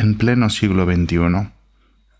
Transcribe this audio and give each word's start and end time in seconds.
En 0.00 0.14
pleno 0.14 0.48
siglo 0.48 0.86
XXI, 0.86 1.50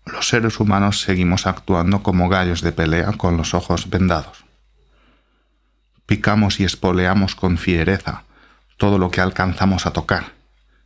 los 0.05 0.27
seres 0.27 0.59
humanos 0.59 1.01
seguimos 1.01 1.47
actuando 1.47 2.03
como 2.03 2.29
gallos 2.29 2.61
de 2.61 2.71
pelea 2.71 3.13
con 3.13 3.37
los 3.37 3.55
ojos 3.55 3.89
vendados. 3.89 4.45
Picamos 6.05 6.59
y 6.59 6.63
espoleamos 6.63 7.33
con 7.33 7.57
fiereza 7.57 8.25
todo 8.77 8.99
lo 8.99 9.09
que 9.09 9.19
alcanzamos 9.19 9.87
a 9.87 9.93
tocar, 9.93 10.33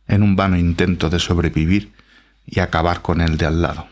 en 0.08 0.22
un 0.22 0.36
vano 0.36 0.56
intento 0.56 1.10
de 1.10 1.18
sobrevivir 1.18 1.92
y 2.46 2.60
acabar 2.60 3.02
con 3.02 3.20
el 3.20 3.36
de 3.36 3.44
al 3.44 3.60
lado, 3.60 3.88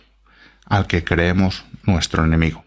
al 0.64 0.86
que 0.86 1.04
creemos 1.04 1.66
nuestro 1.82 2.24
enemigo. 2.24 2.64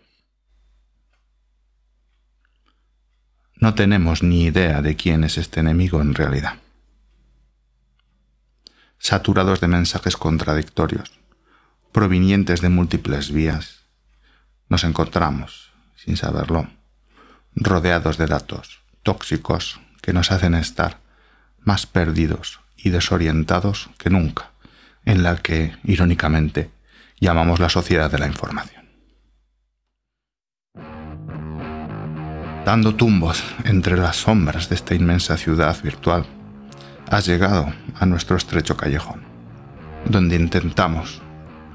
No 3.56 3.74
tenemos 3.74 4.22
ni 4.22 4.44
idea 4.44 4.84
de 4.84 4.96
quién 4.96 5.24
es 5.24 5.40
este 5.40 5.62
enemigo 5.62 6.00
en 6.00 6.14
realidad. 6.14 6.60
Saturados 9.00 9.62
de 9.62 9.68
mensajes 9.68 10.18
contradictorios, 10.18 11.12
provenientes 11.92 12.62
de 12.62 12.70
múltiples 12.70 13.32
vías, 13.32 13.84
nos 14.70 14.84
encontramos, 14.84 15.72
sin 15.96 16.18
saberlo, 16.18 16.70
rodeados 17.56 18.18
de 18.18 18.28
datos 18.28 18.82
tóxicos 19.04 19.80
que 20.02 20.14
nos 20.14 20.32
hacen 20.32 20.54
estar 20.54 21.00
más 21.62 21.86
perdidos 21.86 22.60
y 22.76 22.90
desorientados 22.90 23.90
que 23.98 24.10
nunca, 24.10 24.52
en 25.06 25.24
la 25.24 25.38
que, 25.38 25.78
irónicamente, 25.84 26.70
llamamos 27.20 27.60
la 27.60 27.70
sociedad 27.70 28.12
de 28.12 28.20
la 28.20 28.28
información. 28.28 28.86
Dando 32.66 32.96
tumbos 32.96 33.42
entre 33.64 33.96
las 33.96 34.18
sombras 34.18 34.68
de 34.68 34.76
esta 34.76 34.94
inmensa 34.94 35.38
ciudad 35.38 35.82
virtual, 35.82 36.26
has 37.10 37.26
llegado 37.26 37.72
a 38.00 38.06
nuestro 38.06 38.38
estrecho 38.38 38.76
callejón, 38.76 39.22
donde 40.06 40.36
intentamos 40.36 41.22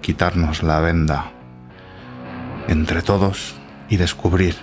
quitarnos 0.01 0.63
la 0.63 0.81
venda 0.81 1.33
entre 2.69 3.03
todos 3.03 3.55
y 3.89 3.97
descubrir 3.97 4.57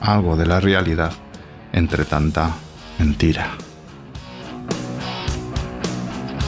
algo 0.00 0.36
de 0.36 0.46
la 0.46 0.60
realidad 0.60 1.12
entre 1.72 2.04
tanta 2.04 2.52
mentira. 2.98 3.50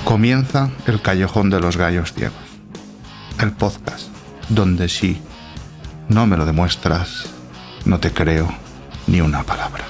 Comienza 0.05 0.71
el 0.87 1.01
Callejón 1.01 1.51
de 1.51 1.61
los 1.61 1.77
Gallos 1.77 2.13
Ciegos, 2.13 2.35
el 3.39 3.53
podcast 3.53 4.09
donde 4.49 4.89
si 4.89 5.21
no 6.09 6.27
me 6.27 6.37
lo 6.37 6.45
demuestras, 6.45 7.27
no 7.85 8.01
te 8.01 8.13
creo 8.13 8.53
ni 9.07 9.21
una 9.21 9.45
palabra. 9.45 9.85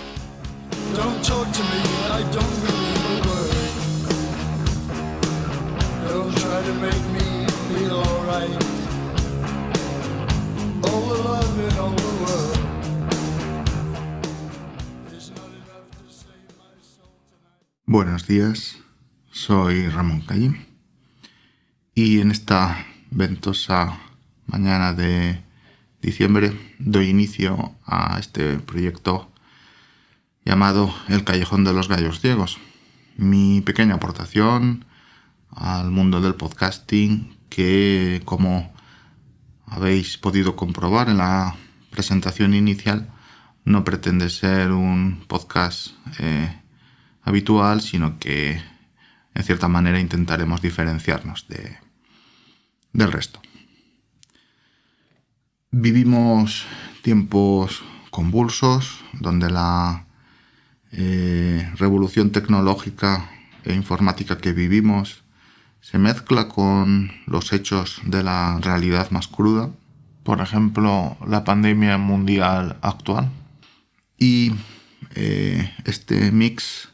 Buenos 17.93 18.29
días, 18.29 18.77
soy 19.33 19.89
Ramón 19.89 20.21
Calle 20.21 20.65
y 21.93 22.21
en 22.21 22.31
esta 22.31 22.87
ventosa 23.11 23.99
mañana 24.47 24.93
de 24.93 25.43
diciembre 26.01 26.57
doy 26.79 27.09
inicio 27.09 27.75
a 27.85 28.21
este 28.21 28.61
proyecto 28.61 29.33
llamado 30.45 30.95
El 31.09 31.25
Callejón 31.25 31.65
de 31.65 31.73
los 31.73 31.89
Gallos 31.89 32.21
Ciegos. 32.21 32.59
Mi 33.17 33.61
pequeña 33.61 33.97
aportación 33.97 34.85
al 35.51 35.91
mundo 35.91 36.21
del 36.21 36.37
podcasting 36.37 37.37
que, 37.49 38.23
como 38.25 38.73
habéis 39.67 40.17
podido 40.17 40.55
comprobar 40.55 41.09
en 41.09 41.17
la 41.17 41.57
presentación 41.91 42.55
inicial, 42.55 43.11
no 43.65 43.83
pretende 43.83 44.31
ser 44.31 44.71
un 44.71 45.25
podcast 45.27 45.89
eh, 46.21 46.60
habitual, 47.23 47.81
sino 47.81 48.19
que 48.19 48.63
en 49.35 49.43
cierta 49.43 49.69
manera 49.69 50.01
intentaremos 50.01 50.61
diferenciarnos 50.61 51.47
de, 51.49 51.79
del 52.93 53.13
resto. 53.13 53.41
Vivimos 55.71 56.67
tiempos 57.03 57.83
convulsos 58.11 59.01
donde 59.13 59.51
la 59.51 60.07
eh, 60.93 61.71
revolución 61.77 62.33
tecnológica 62.33 63.31
e 63.65 63.75
informática 63.75 64.39
que 64.39 64.53
vivimos 64.53 65.23
se 65.81 65.99
mezcla 65.99 66.49
con 66.49 67.13
los 67.27 67.53
hechos 67.53 68.01
de 68.05 68.23
la 68.23 68.59
realidad 68.61 69.11
más 69.11 69.29
cruda, 69.29 69.71
por 70.25 70.41
ejemplo, 70.41 71.17
la 71.27 71.45
pandemia 71.45 71.97
mundial 71.97 72.77
actual. 72.83 73.31
Y 74.19 74.53
eh, 75.15 75.73
este 75.85 76.31
mix 76.31 76.90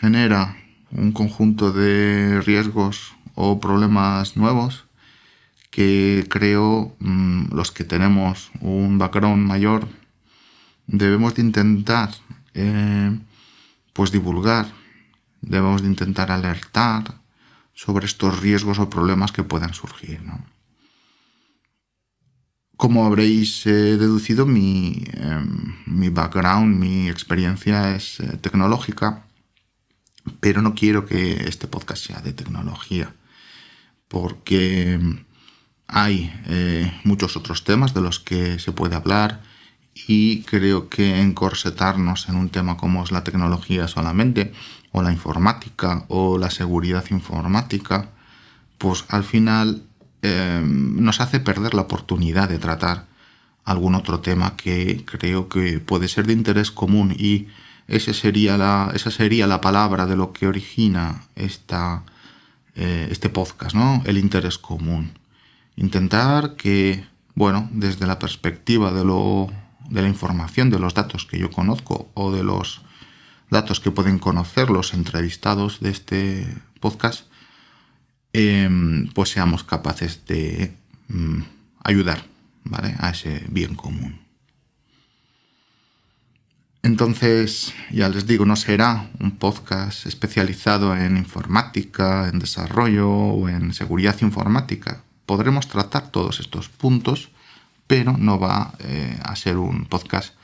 genera 0.00 0.56
un 0.90 1.12
conjunto 1.12 1.72
de 1.72 2.40
riesgos 2.40 3.14
o 3.34 3.60
problemas 3.60 4.36
nuevos 4.36 4.84
que 5.70 6.26
creo 6.28 6.94
mm, 7.00 7.54
los 7.54 7.72
que 7.72 7.84
tenemos 7.84 8.50
un 8.60 8.98
background 8.98 9.46
mayor 9.46 9.88
debemos 10.86 11.34
de 11.34 11.42
intentar 11.42 12.10
eh, 12.54 13.18
pues 13.92 14.12
divulgar, 14.12 14.66
debemos 15.40 15.82
de 15.82 15.88
intentar 15.88 16.30
alertar 16.30 17.20
sobre 17.74 18.06
estos 18.06 18.40
riesgos 18.40 18.78
o 18.78 18.90
problemas 18.90 19.32
que 19.32 19.42
puedan 19.42 19.74
surgir. 19.74 20.20
Como 22.76 23.06
habréis 23.06 23.66
eh, 23.66 23.96
deducido, 23.96 24.44
mi, 24.46 25.04
em, 25.14 25.76
mi, 25.86 26.08
background, 26.08 26.76
mi 26.76 27.08
experiencia 27.08 27.94
es 27.94 28.20
eh, 28.20 28.36
tecnológica, 28.40 29.24
pero 30.40 30.62
no 30.62 30.74
quiero 30.74 31.06
que 31.06 31.48
este 31.48 31.66
podcast 31.66 32.06
sea 32.06 32.20
de 32.20 32.32
tecnología, 32.32 33.14
porque 34.08 34.92
em, 34.92 35.24
hay 35.88 36.32
eh, 36.46 36.92
muchos 37.04 37.36
otros 37.36 37.64
temas 37.64 37.94
de 37.94 38.00
los 38.00 38.20
que 38.20 38.58
se 38.58 38.72
puede 38.72 38.96
hablar 38.96 39.42
y 39.94 40.42
creo 40.42 40.88
que 40.88 41.20
encorsetarnos 41.20 42.28
en 42.28 42.36
un 42.36 42.48
tema 42.48 42.76
como 42.76 43.04
es 43.04 43.12
la 43.12 43.24
tecnología 43.24 43.88
solamente, 43.88 44.52
o 44.90 45.02
la 45.02 45.12
informática, 45.12 46.04
o 46.08 46.38
la 46.38 46.50
seguridad 46.50 47.04
informática, 47.10 48.10
pues 48.78 49.04
al 49.08 49.24
final 49.24 49.82
em, 50.22 51.02
nos 51.02 51.20
hace 51.20 51.40
perder 51.40 51.74
la 51.74 51.82
oportunidad 51.82 52.48
de 52.48 52.58
tratar 52.58 53.06
algún 53.64 53.94
otro 53.94 54.20
tema 54.20 54.56
que 54.56 55.04
creo 55.04 55.48
que 55.48 55.78
puede 55.78 56.08
ser 56.08 56.26
de 56.26 56.32
interés 56.32 56.70
común 56.70 57.14
y 57.16 57.48
sería 58.00 58.56
la, 58.56 58.90
esa 58.94 59.10
sería 59.10 59.46
la 59.46 59.60
palabra 59.60 60.06
de 60.06 60.16
lo 60.16 60.32
que 60.32 60.46
origina 60.46 61.24
esta, 61.36 62.04
eh, 62.74 63.08
este 63.10 63.28
podcast, 63.28 63.74
¿no? 63.74 64.02
El 64.06 64.18
interés 64.18 64.58
común. 64.58 65.18
Intentar 65.76 66.56
que, 66.56 67.04
bueno, 67.34 67.68
desde 67.72 68.06
la 68.06 68.18
perspectiva 68.18 68.92
de, 68.92 69.04
lo, 69.04 69.50
de 69.90 70.02
la 70.02 70.08
información, 70.08 70.70
de 70.70 70.78
los 70.78 70.94
datos 70.94 71.26
que 71.26 71.38
yo 71.38 71.50
conozco 71.50 72.10
o 72.14 72.32
de 72.32 72.42
los 72.42 72.82
datos 73.50 73.80
que 73.80 73.90
pueden 73.90 74.18
conocer 74.18 74.70
los 74.70 74.94
entrevistados 74.94 75.80
de 75.80 75.90
este 75.90 76.56
podcast, 76.80 77.26
em, 78.32 79.08
pues 79.12 79.28
seamos 79.30 79.64
capaces 79.64 80.24
de 80.26 80.74
mm, 81.08 81.42
ayudar 81.84 82.24
¿vale? 82.64 82.94
a 82.98 83.10
ese 83.10 83.44
bien 83.50 83.74
común. 83.74 84.21
Entonces, 86.82 87.72
ya 87.92 88.08
les 88.08 88.26
digo, 88.26 88.44
no 88.44 88.56
será 88.56 89.08
un 89.20 89.32
podcast 89.38 90.06
especializado 90.06 90.96
en 90.96 91.16
informática, 91.16 92.28
en 92.28 92.40
desarrollo 92.40 93.08
o 93.08 93.48
en 93.48 93.72
seguridad 93.72 94.16
informática 94.20 95.04
podremos 95.26 95.66
tratar 95.66 96.10
todos 96.10 96.40
estos 96.40 96.68
puntos, 96.68 97.30
pero 97.86 98.16
no 98.18 98.38
va 98.38 98.74
eh, 98.80 99.18
a 99.22 99.34
ser 99.36 99.56
un 99.56 99.86
podcast 99.86 100.34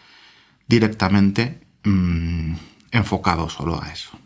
directamente 0.66 1.60
mm, 1.84 2.54
enfocado 2.92 3.50
solo 3.50 3.82
a 3.82 3.92
eso. 3.92 4.18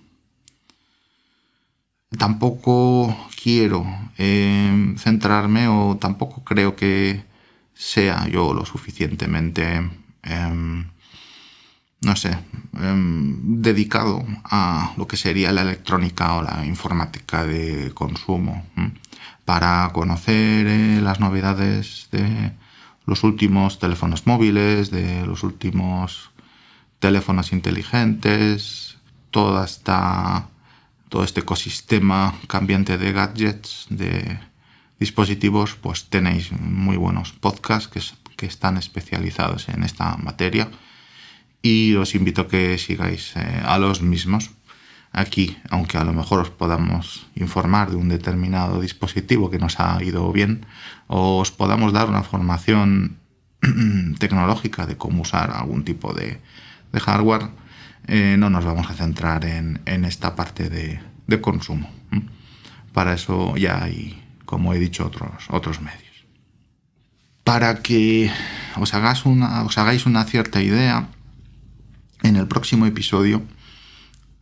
Tampoco 2.16 3.28
quiero 3.42 3.84
em, 4.18 4.96
centrarme 4.98 5.66
o 5.66 5.96
tampoco 5.96 6.44
creo 6.44 6.76
que 6.76 7.24
sea 7.74 8.28
yo 8.28 8.54
lo 8.54 8.64
suficientemente, 8.66 9.82
em, 10.22 10.91
no 12.02 12.16
sé, 12.16 12.36
em, 12.80 13.62
dedicado 13.62 14.24
a 14.44 14.92
lo 14.96 15.06
que 15.06 15.16
sería 15.16 15.52
la 15.52 15.62
electrónica 15.62 16.34
o 16.34 16.42
la 16.42 16.66
informática 16.66 17.44
de 17.44 17.92
consumo 17.94 18.66
para 19.44 19.88
conocer 19.92 20.66
eh, 20.66 21.00
las 21.00 21.20
novedades 21.20 22.08
de 22.10 22.52
los 23.06 23.24
últimos 23.24 23.78
teléfonos 23.78 24.26
móviles, 24.26 24.90
de 24.90 25.26
los 25.26 25.42
últimos 25.42 26.30
teléfonos 26.98 27.52
inteligentes, 27.52 28.98
toda 29.30 29.64
esta 29.64 30.48
todo 31.08 31.24
este 31.24 31.40
ecosistema 31.40 32.34
cambiante 32.46 32.96
de 32.96 33.12
gadgets, 33.12 33.86
de 33.90 34.40
dispositivos, 34.98 35.74
pues 35.74 36.08
tenéis 36.08 36.52
muy 36.52 36.96
buenos 36.96 37.32
podcasts 37.32 37.86
que, 37.88 38.00
que 38.36 38.46
están 38.46 38.78
especializados 38.78 39.68
en 39.68 39.82
esta 39.82 40.16
materia 40.16 40.70
y 41.62 41.94
os 41.94 42.14
invito 42.14 42.42
a 42.42 42.48
que 42.48 42.76
sigáis 42.76 43.32
eh, 43.36 43.62
a 43.64 43.78
los 43.78 44.02
mismos. 44.02 44.50
Aquí, 45.12 45.58
aunque 45.70 45.98
a 45.98 46.04
lo 46.04 46.12
mejor 46.12 46.40
os 46.40 46.50
podamos 46.50 47.26
informar 47.36 47.90
de 47.90 47.96
un 47.96 48.08
determinado 48.08 48.80
dispositivo 48.80 49.50
que 49.50 49.58
nos 49.58 49.78
ha 49.78 50.02
ido 50.02 50.32
bien, 50.32 50.66
os 51.06 51.52
podamos 51.52 51.92
dar 51.92 52.08
una 52.08 52.22
formación 52.22 53.18
tecnológica 54.18 54.86
de 54.86 54.96
cómo 54.96 55.22
usar 55.22 55.50
algún 55.50 55.84
tipo 55.84 56.12
de, 56.14 56.40
hardware, 56.98 57.48
eh, 58.08 58.36
no 58.38 58.50
nos 58.50 58.64
vamos 58.64 58.90
a 58.90 58.94
centrar 58.94 59.44
en, 59.44 59.80
esta 59.86 60.34
parte 60.34 60.68
de, 60.68 61.00
consumo. 61.40 61.90
Para 62.92 63.14
eso 63.14 63.56
ya 63.56 63.82
hay, 63.82 64.22
como 64.44 64.74
he 64.74 64.78
dicho, 64.78 65.06
otros, 65.06 65.46
otros 65.48 65.80
medios. 65.80 66.26
Para 67.44 67.80
que 67.82 68.30
os, 68.76 68.92
hagáis 68.92 69.24
una, 69.24 69.62
os 69.62 69.78
hagáis 69.78 70.04
una 70.04 70.24
cierta 70.24 70.60
idea, 70.60 71.08
en 72.22 72.36
el 72.36 72.46
próximo 72.46 72.86
episodio 72.86 73.42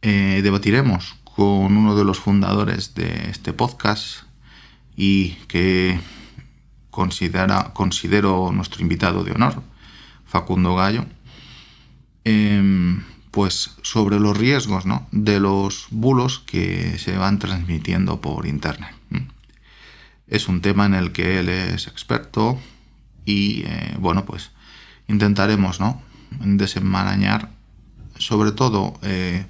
eh, 0.02 0.40
debatiremos 0.42 1.16
con 1.24 1.76
uno 1.76 1.96
de 1.96 2.04
los 2.04 2.18
fundadores 2.18 2.94
de 2.94 3.30
este 3.30 3.52
podcast 3.52 4.22
y 4.96 5.30
que 5.48 5.98
considera, 6.90 7.72
considero 7.72 8.50
nuestro 8.52 8.82
invitado 8.82 9.24
de 9.24 9.32
honor, 9.32 9.62
Facundo 10.26 10.74
Gallo, 10.74 11.06
em, 12.24 13.02
pues 13.30 13.76
sobre 13.82 14.18
los 14.18 14.36
riesgos 14.36 14.84
de 15.12 15.40
los 15.40 15.86
bulos 15.90 16.40
que 16.40 16.98
se 16.98 17.16
van 17.16 17.38
transmitiendo 17.38 18.20
por 18.20 18.46
Internet. 18.46 18.94
Es 20.26 20.48
un 20.48 20.60
tema 20.60 20.86
en 20.86 20.94
el 20.94 21.10
que 21.10 21.40
él 21.40 21.48
es 21.48 21.88
experto 21.88 22.60
y, 23.24 23.62
eh, 23.66 23.96
bueno, 23.98 24.24
pues 24.24 24.50
intentaremos 25.08 25.80
¿no? 25.80 26.02
desenmarañar 26.30 27.50
sobre 28.20 28.52
todo 28.52 28.99
eh, 29.02 29.46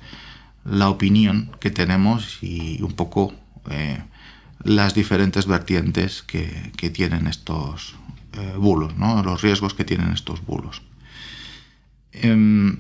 la 0.65 0.89
opinión 0.89 1.51
que 1.61 1.71
tenemos 1.71 2.39
y 2.43 2.81
un 2.83 2.93
poco 2.93 3.35
eh, 3.71 4.03
las 4.63 4.95
diferentes 4.95 5.47
vertientes 5.47 6.23
que, 6.23 6.73
tienen 6.91 7.27
estos 7.27 7.97
eh, 8.33 8.55
bulos, 8.57 8.95
los 8.97 9.43
riesgos 9.43 9.75
que 9.75 9.85
tienen 9.85 10.13
estos 10.13 10.45
bulos. 10.45 10.83
Em, 12.13 12.79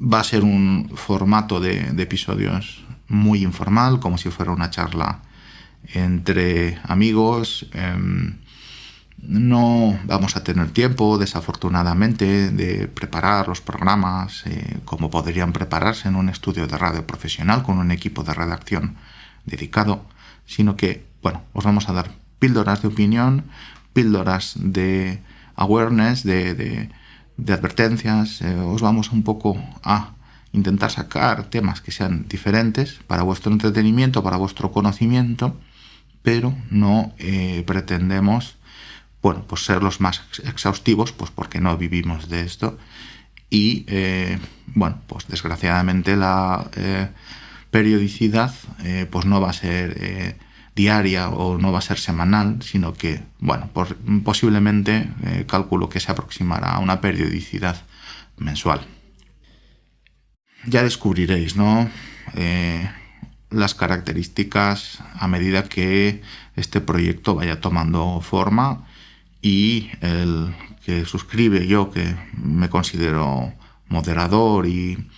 va 0.00 0.20
a 0.20 0.24
ser 0.24 0.42
un 0.42 0.90
formato 0.94 1.60
de, 1.60 1.92
de, 1.92 2.02
episodios 2.02 2.84
muy 3.08 3.42
informal, 3.42 4.00
como 4.00 4.18
si 4.18 4.30
fuera 4.30 4.52
una 4.52 4.70
charla 4.70 5.22
entre 5.94 6.78
amigos. 6.84 7.66
No 9.22 9.96
vamos 10.04 10.36
a 10.36 10.42
tener 10.42 10.72
tiempo, 10.72 11.16
desafortunadamente, 11.16 12.50
de 12.50 12.88
preparar 12.88 13.46
los 13.46 13.60
programas 13.60 14.44
eh, 14.46 14.80
como 14.84 15.10
podrían 15.10 15.52
prepararse 15.52 16.08
en 16.08 16.16
un 16.16 16.28
estudio 16.28 16.66
de 16.66 16.76
radio 16.76 17.06
profesional 17.06 17.62
con 17.62 17.78
un 17.78 17.92
equipo 17.92 18.24
de 18.24 18.34
redacción 18.34 18.96
dedicado, 19.46 20.04
sino 20.44 20.76
que, 20.76 21.06
bueno, 21.22 21.42
os 21.52 21.64
vamos 21.64 21.88
a 21.88 21.92
dar 21.92 22.10
píldoras 22.40 22.82
de 22.82 22.88
opinión, 22.88 23.44
píldoras 23.92 24.54
de 24.56 25.22
awareness, 25.54 26.24
de, 26.24 26.90
advertencias, 27.46 28.42
eh, 28.42 28.58
os 28.58 28.82
vamos 28.82 29.12
un 29.12 29.22
poco 29.22 29.56
a 29.84 30.14
intentar 30.50 30.90
sacar 30.90 31.44
temas 31.44 31.80
que 31.80 31.92
sean 31.92 32.26
diferentes 32.28 32.98
para 33.06 33.22
vuestro 33.22 33.52
entretenimiento, 33.52 34.24
para 34.24 34.36
vuestro 34.36 34.72
conocimiento, 34.72 35.56
pero 36.22 36.54
no 36.70 37.12
eh, 37.18 37.62
pretendemos 37.66 38.56
bueno, 39.22 39.44
pues 39.46 39.64
ser 39.64 39.82
los 39.82 40.00
más 40.00 40.22
exhaustivos, 40.44 41.12
pues 41.12 41.30
porque 41.30 41.60
no 41.60 41.76
vivimos 41.78 42.28
de 42.28 42.42
esto. 42.42 42.78
Y 43.48 43.84
eh, 43.86 44.38
bueno, 44.66 45.00
pues 45.06 45.28
desgraciadamente 45.28 46.16
la 46.16 46.68
eh, 46.74 47.08
periodicidad 47.70 48.52
eh, 48.82 49.06
pues 49.10 49.24
no 49.24 49.40
va 49.40 49.50
a 49.50 49.52
ser 49.52 50.36
diaria 50.74 51.28
o 51.28 51.58
no 51.58 51.70
va 51.70 51.78
a 51.78 51.82
ser 51.82 51.98
semanal, 51.98 52.62
sino 52.62 52.94
que, 52.94 53.22
bueno, 53.38 53.70
posiblemente 54.24 55.08
calculo 55.46 55.90
que 55.90 56.00
se 56.00 56.10
aproximará 56.10 56.72
a 56.72 56.78
una 56.78 57.00
periodicidad 57.00 57.82
mensual. 58.38 58.80
Ya 60.64 60.82
descubriréis, 60.82 61.56
¿no? 61.56 61.90
las 63.50 63.74
características 63.74 65.00
a 65.14 65.28
medida 65.28 65.64
que 65.64 66.22
este 66.56 66.80
proyecto 66.80 67.34
vaya 67.34 67.60
tomando 67.60 68.22
forma 68.22 68.86
y 69.42 69.90
el 70.00 70.54
que 70.84 71.04
suscribe 71.04 71.66
yo, 71.66 71.90
que 71.90 72.16
me 72.32 72.70
considero 72.70 73.52
moderador 73.88 74.66
y, 74.66 75.08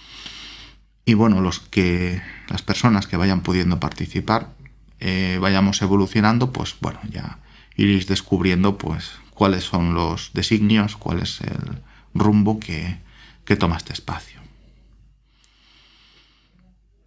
y 1.05 1.15
bueno, 1.15 1.41
los 1.41 1.61
que 1.61 2.21
las 2.49 2.62
personas 2.62 3.06
que 3.06 3.17
vayan 3.17 3.43
pudiendo 3.43 3.79
participar, 3.79 4.55
eh, 5.00 5.38
vayamos 5.41 5.81
evolucionando, 5.82 6.53
pues 6.53 6.75
bueno, 6.81 6.99
ya 7.11 7.38
iréis 7.76 8.06
descubriendo 8.06 8.79
pues 8.79 9.12
cuáles 9.31 9.65
son 9.65 9.94
los 9.94 10.31
designios, 10.32 10.97
cuál 10.97 11.20
es 11.20 11.41
el 11.43 11.82
rumbo 12.15 12.59
que, 12.59 12.99
que 13.44 13.56
toma 13.56 13.77
este 13.77 13.93
espacio. 13.93 14.41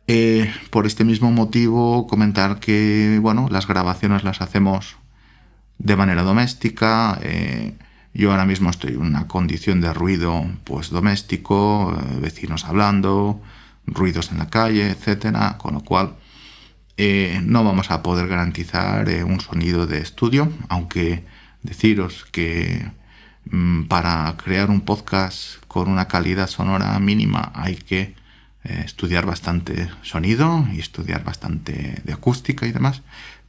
Eh, 0.10 0.54
por 0.70 0.86
este 0.86 1.04
mismo 1.04 1.32
motivo, 1.32 2.08
comentar 2.08 2.60
que 2.60 3.20
bueno, 3.22 3.48
las 3.52 3.68
grabaciones 3.68 4.24
las 4.24 4.42
hacemos 4.42 4.98
de 5.80 5.96
manera 5.96 6.24
doméstica. 6.24 7.20
Eh, 7.22 7.74
yo 8.14 8.32
ahora 8.32 8.46
mismo 8.46 8.70
estoy 8.70 8.94
en 8.94 9.02
una 9.02 9.28
condición 9.28 9.82
de 9.82 9.94
ruido 9.94 10.46
pues 10.64 10.90
doméstico, 10.90 11.96
eh, 11.96 12.20
vecinos 12.20 12.66
hablando, 12.66 13.42
ruidos 13.86 14.32
en 14.32 14.40
la 14.40 14.50
calle, 14.50 14.90
etcétera, 14.90 15.58
con 15.58 15.76
lo 15.76 15.82
cual 15.82 16.16
eh, 16.98 17.40
no 17.44 17.64
vamos 17.64 17.92
a 17.92 18.02
poder 18.02 18.28
garantizar 18.28 19.08
un 19.24 19.40
sonido 19.40 19.86
de 19.86 20.00
estudio, 20.00 20.52
aunque 20.68 21.26
deciros 21.62 22.26
que 22.32 22.90
mm, 23.52 23.84
para 23.84 24.36
crear 24.44 24.70
un 24.72 24.82
podcast 24.82 25.64
con 25.68 25.90
una 25.90 26.08
calidad 26.08 26.48
sonora 26.48 26.98
mínima 27.00 27.52
hay 27.56 27.76
que 27.76 28.16
estudiar 28.64 29.26
bastante 29.26 29.90
sonido 30.02 30.68
y 30.74 30.80
estudiar 30.82 31.24
bastante 31.24 32.02
de 32.04 32.14
acústica 32.14 32.68
y 32.68 32.74
demás 32.74 33.02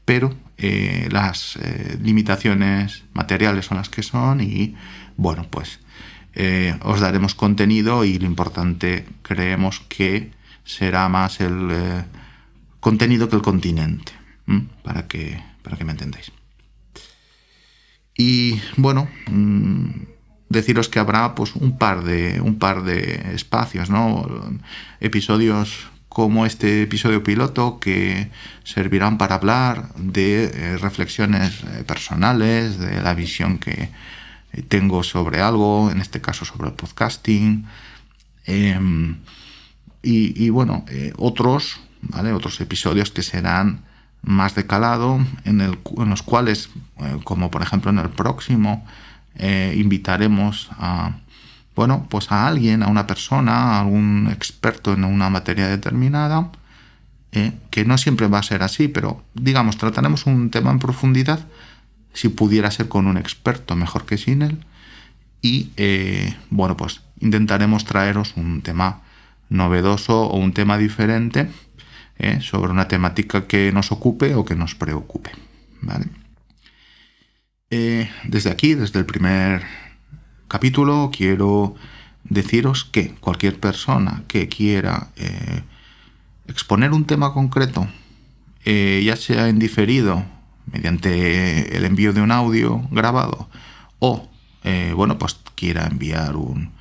pero 0.08 0.34
eh, 0.56 1.06
las 1.12 1.56
eh, 1.56 1.98
limitaciones 2.00 3.04
materiales 3.12 3.66
son 3.66 3.76
las 3.76 3.90
que 3.90 4.02
son 4.02 4.40
y 4.40 4.74
bueno, 5.18 5.46
pues 5.50 5.80
eh, 6.32 6.74
os 6.80 7.00
daremos 7.00 7.34
contenido 7.34 8.06
y 8.06 8.18
lo 8.18 8.24
importante 8.24 9.04
creemos 9.20 9.80
que 9.80 10.30
será 10.64 11.10
más 11.10 11.42
el 11.42 12.06
contenido 12.80 13.28
que 13.28 13.36
el 13.36 13.42
continente, 13.42 14.12
para 14.82 15.06
que, 15.06 15.42
para 15.62 15.76
que 15.76 15.84
me 15.84 15.92
entendáis. 15.92 16.32
Y 18.16 18.62
bueno, 18.78 19.10
mm, 19.26 19.90
deciros 20.48 20.88
que 20.88 21.00
habrá 21.00 21.34
pues 21.34 21.54
un 21.54 21.76
par 21.76 22.02
de, 22.02 22.40
un 22.40 22.58
par 22.58 22.82
de 22.82 23.34
espacios, 23.34 23.90
¿no? 23.90 24.26
Episodios 25.00 25.87
como 26.08 26.46
este 26.46 26.82
episodio 26.82 27.22
piloto 27.22 27.78
que 27.78 28.30
servirán 28.64 29.18
para 29.18 29.36
hablar 29.36 29.94
de 29.96 30.44
eh, 30.44 30.76
reflexiones 30.78 31.62
eh, 31.62 31.84
personales, 31.86 32.78
de 32.78 33.02
la 33.02 33.14
visión 33.14 33.58
que 33.58 33.90
eh, 34.52 34.62
tengo 34.62 35.02
sobre 35.02 35.40
algo, 35.40 35.90
en 35.90 36.00
este 36.00 36.20
caso 36.20 36.44
sobre 36.44 36.68
el 36.68 36.74
podcasting. 36.74 37.66
Em, 38.46 39.16
y, 40.00 40.48
bueno, 40.48 40.86
otros, 41.18 41.80
otros 42.34 42.60
episodios 42.62 43.10
que 43.10 43.22
serán 43.22 43.84
más 44.22 44.54
de 44.54 44.66
calado, 44.66 45.20
en 45.44 45.58
los 46.08 46.22
cuales, 46.22 46.70
como 47.24 47.50
por 47.50 47.60
ejemplo 47.60 47.90
en 47.90 47.98
el 47.98 48.08
próximo, 48.08 48.86
invitaremos 49.74 50.70
a 50.78 51.16
bueno, 51.78 52.08
pues 52.10 52.32
a 52.32 52.48
alguien, 52.48 52.82
a 52.82 52.88
una 52.88 53.06
persona, 53.06 53.52
a 53.52 53.80
algún 53.82 54.28
experto 54.32 54.94
en 54.94 55.04
una 55.04 55.30
materia 55.30 55.68
determinada, 55.68 56.50
eh, 57.30 57.52
que 57.70 57.84
no 57.84 57.96
siempre 57.98 58.26
va 58.26 58.40
a 58.40 58.42
ser 58.42 58.64
así, 58.64 58.88
pero 58.88 59.22
digamos, 59.34 59.78
trataremos 59.78 60.26
un 60.26 60.50
tema 60.50 60.72
en 60.72 60.80
profundidad, 60.80 61.38
si 62.12 62.30
pudiera 62.30 62.72
ser 62.72 62.88
con 62.88 63.06
un 63.06 63.16
experto, 63.16 63.76
mejor 63.76 64.06
que 64.06 64.18
sin 64.18 64.42
él, 64.42 64.58
y 65.40 65.70
eh, 65.76 66.36
bueno, 66.50 66.76
pues 66.76 67.02
intentaremos 67.20 67.84
traeros 67.84 68.32
un 68.36 68.60
tema 68.62 69.02
novedoso 69.48 70.22
o 70.22 70.36
un 70.36 70.54
tema 70.54 70.78
diferente 70.78 71.48
eh, 72.18 72.40
sobre 72.40 72.72
una 72.72 72.88
temática 72.88 73.46
que 73.46 73.70
nos 73.70 73.92
ocupe 73.92 74.34
o 74.34 74.44
que 74.44 74.56
nos 74.56 74.74
preocupe. 74.74 75.30
desde 78.24 78.50
aquí, 78.50 78.74
desde 78.74 78.98
el 78.98 79.06
primer 79.06 79.87
capítulo 80.48 81.10
quiero 81.14 81.74
deciros 82.24 82.84
que 82.84 83.14
cualquier 83.14 83.60
persona 83.60 84.24
que 84.28 84.48
quiera 84.48 85.08
eh, 85.16 85.62
exponer 86.46 86.92
un 86.92 87.04
tema 87.04 87.32
concreto, 87.32 87.86
eh, 88.64 89.02
ya 89.04 89.16
sea 89.16 89.48
en 89.48 89.58
diferido, 89.58 90.24
mediante 90.66 91.76
el 91.76 91.84
envío 91.84 92.12
de 92.12 92.22
un 92.22 92.32
audio 92.32 92.82
grabado, 92.90 93.48
o, 93.98 94.28
eh, 94.64 94.92
bueno, 94.96 95.18
pues 95.18 95.38
quiera 95.54 95.86
enviar 95.86 96.36
un, 96.36 96.76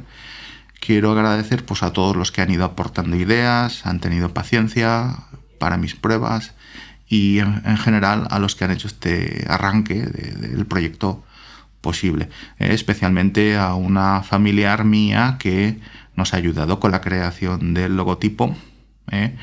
Quiero 0.80 1.12
agradecer 1.12 1.64
pues, 1.64 1.82
a 1.82 1.92
todos 1.92 2.16
los 2.16 2.32
que 2.32 2.42
han 2.42 2.50
ido 2.50 2.64
aportando 2.64 3.16
ideas, 3.16 3.86
han 3.86 4.00
tenido 4.00 4.32
paciencia 4.34 5.16
para 5.58 5.76
mis 5.76 5.94
pruebas 5.94 6.54
y 7.08 7.38
en, 7.38 7.76
general 7.76 8.26
a 8.30 8.38
los 8.38 8.54
que 8.54 8.64
han 8.64 8.70
hecho 8.70 8.88
este 8.88 9.44
arranque 9.48 10.02
del 10.02 10.66
proyecto 10.66 11.24
posible. 11.84 12.30
Eh, 12.58 12.72
especialmente 12.72 13.56
a 13.56 13.74
una 13.74 14.22
familiar 14.22 14.84
mía 14.84 15.36
que 15.38 15.78
nos 16.16 16.32
ha 16.32 16.38
ayudado 16.38 16.80
con 16.80 16.90
la 16.90 17.02
creación 17.02 17.74
del 17.74 17.94
logotipo, 17.96 18.56
¿eh? 19.10 19.36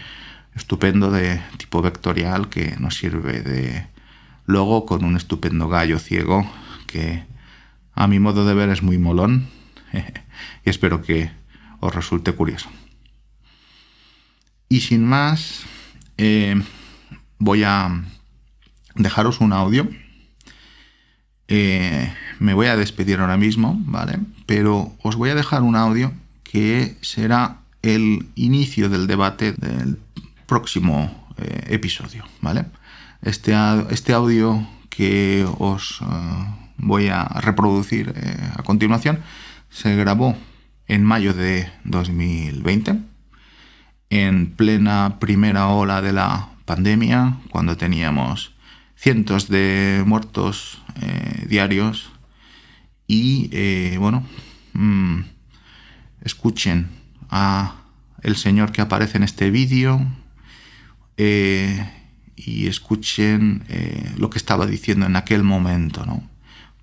estupendo 0.56 1.12
de 1.12 1.40
tipo 1.58 1.84
vectorial 1.84 2.50
que 2.50 2.76
nos 2.80 2.98
sirve 2.98 3.42
de 3.42 3.86
logo 4.48 4.88
con 4.88 5.06
un 5.06 5.16
estupendo 5.16 5.70
gallo 5.70 6.00
ciego 6.00 6.52
que 6.88 7.24
a 7.94 8.08
mi 8.08 8.20
modo 8.20 8.46
de 8.46 8.56
ver 8.56 8.70
es 8.70 8.82
muy 8.82 8.98
molón 8.98 9.48
y 10.66 10.70
espero 10.70 11.04
que 11.04 11.32
os 11.80 11.94
resulte 11.94 12.34
curioso. 12.34 12.70
Y 14.68 14.82
sin 14.82 15.06
más, 15.06 15.64
eh, 16.18 16.60
voy 17.38 17.64
a 17.64 18.04
dejaros 18.96 19.42
un 19.42 19.54
audio. 19.54 19.88
Eh, 21.54 22.10
me 22.40 22.54
voy 22.54 22.68
a 22.68 22.78
despedir 22.78 23.20
ahora 23.20 23.36
mismo, 23.36 23.76
¿vale? 23.84 24.20
Pero 24.46 24.94
os 25.04 25.18
voy 25.18 25.32
a 25.32 25.36
dejar 25.36 25.64
un 25.64 25.76
audio 25.76 26.14
que 26.44 26.96
será 27.02 27.58
el 27.82 28.30
inicio 28.36 28.88
del 28.88 29.06
debate 29.06 29.52
del 29.52 30.00
próximo 30.46 31.28
eh, 31.38 31.64
episodio, 31.68 32.24
¿vale? 32.40 32.68
Este, 33.22 33.54
este, 33.90 34.14
audio 34.14 34.66
que 34.90 35.46
os 35.58 36.00
eh, 36.00 36.06
voy 36.78 37.10
a 37.10 37.26
reproducir 37.26 38.14
a 38.58 38.64
continuación 38.64 39.20
se 39.70 39.94
grabó 39.98 40.38
en 40.88 41.04
mayo 41.04 41.34
de 41.34 41.70
2020, 41.84 42.98
en 44.10 44.52
plena 44.52 45.18
primera 45.20 45.68
ola 45.68 46.02
de 46.02 46.14
la 46.14 46.48
pandemia, 46.64 47.40
cuando 47.50 47.76
teníamos 47.76 48.54
cientos 49.02 49.48
de 49.48 50.04
muertos 50.06 50.82
diarios 51.48 52.12
y 53.08 53.98
bueno, 53.98 54.24
mm, 54.74 55.22
escuchen 56.22 56.90
a 57.30 57.82
el 58.22 58.36
señor 58.36 58.72
que 58.72 58.82
aparece 58.82 59.18
en 59.18 59.24
este 59.24 59.50
vídeo 59.50 60.06
eh, 61.18 61.90
y 62.36 62.68
escuchen 62.68 63.64
eh, 63.70 64.12
lo 64.18 64.30
que 64.30 64.38
estaba 64.38 64.66
diciendo 64.66 65.06
en 65.06 65.16
aquel 65.16 65.44
momento, 65.44 66.06
¿no? 66.06 66.30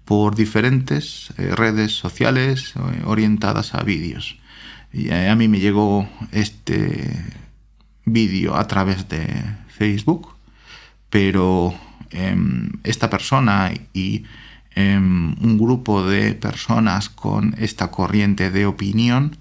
por 0.04 0.34
diferentes 0.34 1.32
eh, 1.36 1.54
redes 1.54 1.92
sociales 1.92 2.72
orientadas 3.04 3.74
a 3.74 3.82
vídeos. 3.82 4.38
Y 4.90 5.10
a 5.10 5.34
mí 5.36 5.48
me 5.48 5.60
llegó 5.60 6.08
este 6.32 7.26
vídeo 8.06 8.56
a 8.56 8.66
través 8.66 9.06
de 9.10 9.26
Facebook, 9.68 10.34
pero 11.10 11.74
em, 12.10 12.70
esta 12.84 13.10
persona 13.10 13.72
y 13.92 14.24
em, 14.74 15.34
un 15.40 15.58
grupo 15.58 16.04
de 16.04 16.34
personas 16.34 17.08
con 17.08 17.54
esta 17.58 17.90
corriente 17.90 18.50
de 18.50 18.66
opinión 18.66 19.36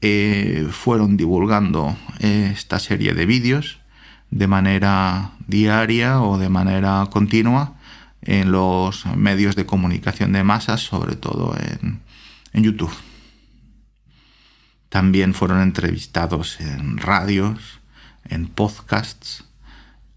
eh, 0.00 0.68
fueron 0.70 1.16
divulgando 1.16 1.96
esta 2.20 2.78
serie 2.78 3.14
de 3.14 3.26
vídeos 3.26 3.80
de 4.34 4.46
manera 4.48 5.30
diaria 5.46 6.20
o 6.20 6.38
de 6.38 6.48
manera 6.48 7.06
continua 7.10 7.74
en 8.20 8.50
los 8.50 9.06
medios 9.06 9.54
de 9.54 9.64
comunicación 9.64 10.32
de 10.32 10.42
masas, 10.42 10.80
sobre 10.80 11.14
todo 11.14 11.54
en, 11.56 12.02
YouTube. 12.52 12.94
También 14.88 15.34
fueron 15.34 15.60
entrevistados 15.60 16.60
en 16.60 16.98
radios, 16.98 17.80
en 18.28 18.46
podcasts 18.46 19.44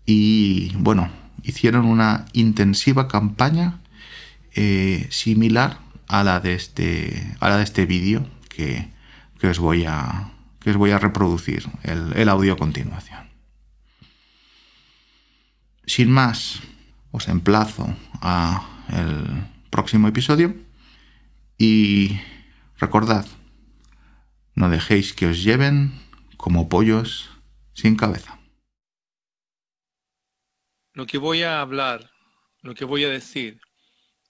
y 0.06 0.72
bueno, 0.78 1.10
hicieron 1.44 1.86
una 1.86 2.26
intensiva 2.34 3.08
campaña 3.08 3.80
eh, 4.54 5.08
similar 5.10 5.80
a 6.08 6.24
la 6.24 6.40
de 6.40 6.54
este, 6.54 7.36
a 7.40 7.50
la 7.50 7.58
de 7.58 7.64
este 7.64 7.86
vídeo 7.86 8.28
que 8.50 8.90
que 9.40 9.48
os 9.48 9.60
voy 9.60 9.86
a, 9.86 10.32
que 10.60 10.72
os 10.72 10.78
voy 10.78 10.92
a 10.92 11.00
reproducir 11.00 11.70
el, 11.84 12.30
audio 12.30 12.54
a 12.54 12.58
continuación. 12.58 13.30
Sin 15.86 16.12
más, 16.12 16.60
os 17.12 17.28
emplazo 17.28 17.96
a 18.22 18.68
el 18.90 19.46
próximo 19.70 20.08
episodio 20.08 20.56
y 21.58 22.20
recordad, 22.78 23.26
no 24.56 24.70
dejéis 24.70 25.14
que 25.14 25.28
os 25.28 25.44
lleven 25.44 25.94
como 26.36 26.68
pollos 26.68 27.30
sin 27.74 27.96
cabeza. 27.96 28.37
Lo 30.98 31.06
que 31.06 31.20
voy 31.20 31.44
a 31.44 31.62
hablar, 31.62 32.10
lo 32.64 32.74
que 32.74 32.84
voy 32.84 33.04
a 33.04 33.10
decir, 33.10 33.62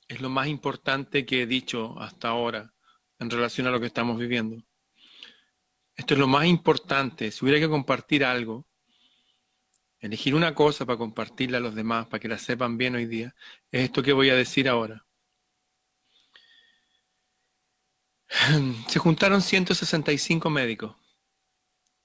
es 0.09 0.19
lo 0.19 0.29
más 0.29 0.47
importante 0.47 1.25
que 1.25 1.43
he 1.43 1.47
dicho 1.47 1.97
hasta 1.97 2.27
ahora 2.27 2.73
en 3.19 3.29
relación 3.29 3.67
a 3.67 3.71
lo 3.71 3.79
que 3.79 3.85
estamos 3.85 4.19
viviendo. 4.19 4.61
Esto 5.95 6.15
es 6.15 6.19
lo 6.19 6.27
más 6.27 6.45
importante. 6.45 7.31
Si 7.31 7.45
hubiera 7.45 7.61
que 7.61 7.69
compartir 7.69 8.25
algo, 8.25 8.67
elegir 10.01 10.35
una 10.35 10.53
cosa 10.53 10.85
para 10.85 10.97
compartirla 10.97 11.59
a 11.59 11.61
los 11.61 11.73
demás, 11.73 12.07
para 12.07 12.19
que 12.19 12.27
la 12.27 12.37
sepan 12.37 12.77
bien 12.77 12.95
hoy 12.95 13.05
día, 13.05 13.33
es 13.71 13.85
esto 13.85 14.03
que 14.03 14.11
voy 14.11 14.29
a 14.29 14.35
decir 14.35 14.67
ahora. 14.67 15.05
Se 18.89 18.99
juntaron 18.99 19.41
165 19.41 20.49
médicos, 20.49 20.97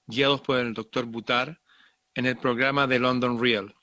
guiados 0.07 0.39
por 0.39 0.57
el 0.59 0.73
doctor 0.73 1.03
Butar, 1.03 1.59
en 2.15 2.27
el 2.27 2.37
programa 2.37 2.87
de 2.87 2.99
London 2.99 3.37
Real. 3.41 3.75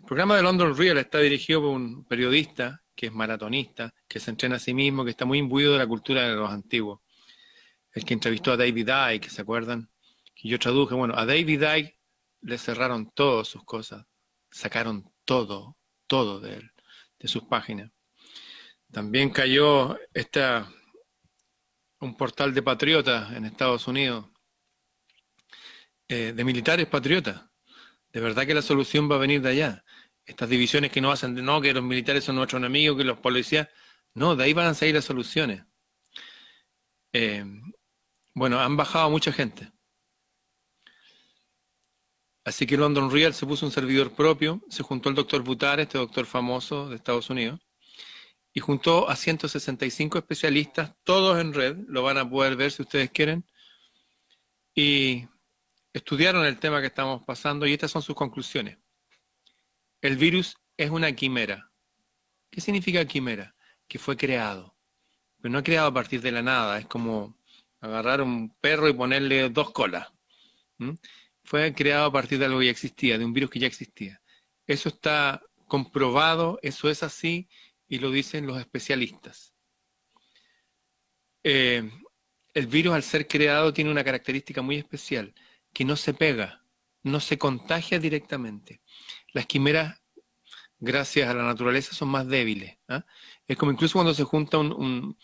El 0.00 0.06
programa 0.06 0.36
de 0.36 0.42
London 0.42 0.76
Real 0.76 0.98
está 0.98 1.18
dirigido 1.18 1.60
por 1.62 1.70
un 1.70 2.04
periodista 2.04 2.82
que 2.94 3.06
es 3.06 3.12
maratonista, 3.12 3.94
que 4.06 4.20
se 4.20 4.30
entrena 4.30 4.56
a 4.56 4.58
sí 4.58 4.74
mismo, 4.74 5.04
que 5.04 5.12
está 5.12 5.24
muy 5.24 5.38
imbuido 5.38 5.72
de 5.72 5.78
la 5.78 5.86
cultura 5.86 6.28
de 6.28 6.34
los 6.34 6.50
antiguos 6.50 7.00
el 7.92 8.04
que 8.04 8.14
entrevistó 8.14 8.52
a 8.52 8.56
David 8.56 8.88
Icke, 9.14 9.30
¿se 9.30 9.42
acuerdan? 9.42 9.90
Que 10.34 10.48
yo 10.48 10.58
traduje, 10.58 10.94
bueno, 10.94 11.14
a 11.16 11.26
David 11.26 11.62
Icke 11.62 11.98
le 12.42 12.58
cerraron 12.58 13.10
todas 13.12 13.48
sus 13.48 13.64
cosas, 13.64 14.06
sacaron 14.50 15.12
todo, 15.24 15.76
todo 16.06 16.40
de 16.40 16.54
él, 16.54 16.72
de 17.18 17.28
sus 17.28 17.44
páginas. 17.44 17.90
También 18.90 19.30
cayó 19.30 19.98
esta, 20.14 20.72
un 22.00 22.16
portal 22.16 22.54
de 22.54 22.62
patriotas 22.62 23.32
en 23.32 23.44
Estados 23.44 23.86
Unidos, 23.86 24.26
eh, 26.08 26.32
de 26.34 26.44
militares 26.44 26.86
patriotas. 26.86 27.44
De 28.12 28.20
verdad 28.20 28.46
que 28.46 28.54
la 28.54 28.62
solución 28.62 29.08
va 29.08 29.16
a 29.16 29.18
venir 29.18 29.40
de 29.40 29.50
allá. 29.50 29.84
Estas 30.24 30.48
divisiones 30.48 30.92
que 30.92 31.00
no 31.00 31.10
hacen, 31.10 31.34
no, 31.44 31.60
que 31.60 31.72
los 31.72 31.82
militares 31.82 32.24
son 32.24 32.36
nuestros 32.36 32.60
enemigos, 32.60 32.96
que 32.96 33.04
los 33.04 33.18
policías, 33.18 33.68
no, 34.14 34.36
de 34.36 34.44
ahí 34.44 34.52
van 34.52 34.68
a 34.68 34.74
salir 34.74 34.94
las 34.94 35.04
soluciones. 35.04 35.64
Eh, 37.12 37.44
bueno, 38.34 38.60
han 38.60 38.76
bajado 38.76 39.10
mucha 39.10 39.32
gente. 39.32 39.70
Así 42.44 42.66
que 42.66 42.76
London 42.76 43.10
Real 43.10 43.34
se 43.34 43.46
puso 43.46 43.66
un 43.66 43.72
servidor 43.72 44.12
propio, 44.12 44.60
se 44.70 44.82
juntó 44.82 45.08
el 45.08 45.14
doctor 45.14 45.42
Butar, 45.42 45.78
este 45.78 45.98
doctor 45.98 46.26
famoso 46.26 46.88
de 46.88 46.96
Estados 46.96 47.28
Unidos, 47.30 47.60
y 48.52 48.60
juntó 48.60 49.08
a 49.08 49.16
165 49.16 50.18
especialistas, 50.18 50.94
todos 51.04 51.38
en 51.38 51.52
red, 51.52 51.76
lo 51.86 52.02
van 52.02 52.18
a 52.18 52.28
poder 52.28 52.56
ver 52.56 52.72
si 52.72 52.82
ustedes 52.82 53.10
quieren, 53.10 53.44
y 54.74 55.28
estudiaron 55.92 56.44
el 56.44 56.58
tema 56.58 56.80
que 56.80 56.86
estamos 56.88 57.22
pasando 57.24 57.66
y 57.66 57.72
estas 57.72 57.90
son 57.90 58.02
sus 58.02 58.16
conclusiones. 58.16 58.78
El 60.00 60.16
virus 60.16 60.56
es 60.76 60.90
una 60.90 61.12
quimera. 61.12 61.70
¿Qué 62.50 62.60
significa 62.60 63.04
quimera? 63.04 63.54
Que 63.86 63.98
fue 63.98 64.16
creado, 64.16 64.74
pero 65.40 65.52
no 65.52 65.62
creado 65.62 65.88
a 65.88 65.94
partir 65.94 66.20
de 66.20 66.32
la 66.32 66.42
nada, 66.42 66.78
es 66.78 66.86
como 66.86 67.36
agarrar 67.80 68.22
un 68.22 68.54
perro 68.60 68.88
y 68.88 68.92
ponerle 68.92 69.48
dos 69.50 69.70
colas. 69.72 70.08
Fue 71.44 71.74
creado 71.74 72.06
a 72.06 72.12
partir 72.12 72.38
de 72.38 72.46
algo 72.46 72.60
que 72.60 72.66
ya 72.66 72.70
existía, 72.70 73.18
de 73.18 73.24
un 73.24 73.32
virus 73.32 73.50
que 73.50 73.58
ya 73.58 73.66
existía. 73.66 74.20
Eso 74.66 74.88
está 74.88 75.42
comprobado, 75.66 76.58
eso 76.62 76.88
es 76.88 77.02
así 77.02 77.48
y 77.88 77.98
lo 77.98 78.10
dicen 78.10 78.46
los 78.46 78.58
especialistas. 78.58 79.52
Eh, 81.42 81.90
el 82.54 82.66
virus 82.66 82.94
al 82.94 83.02
ser 83.02 83.26
creado 83.26 83.72
tiene 83.72 83.90
una 83.90 84.04
característica 84.04 84.62
muy 84.62 84.76
especial, 84.76 85.34
que 85.72 85.84
no 85.84 85.96
se 85.96 86.14
pega, 86.14 86.64
no 87.02 87.20
se 87.20 87.38
contagia 87.38 87.98
directamente. 87.98 88.80
Las 89.32 89.46
quimeras, 89.46 90.00
gracias 90.78 91.28
a 91.28 91.34
la 91.34 91.44
naturaleza, 91.44 91.94
son 91.94 92.08
más 92.08 92.26
débiles. 92.26 92.78
¿ah? 92.88 93.04
Es 93.46 93.56
como 93.56 93.72
incluso 93.72 93.94
cuando 93.94 94.14
se 94.14 94.24
junta 94.24 94.58
un, 94.58 95.16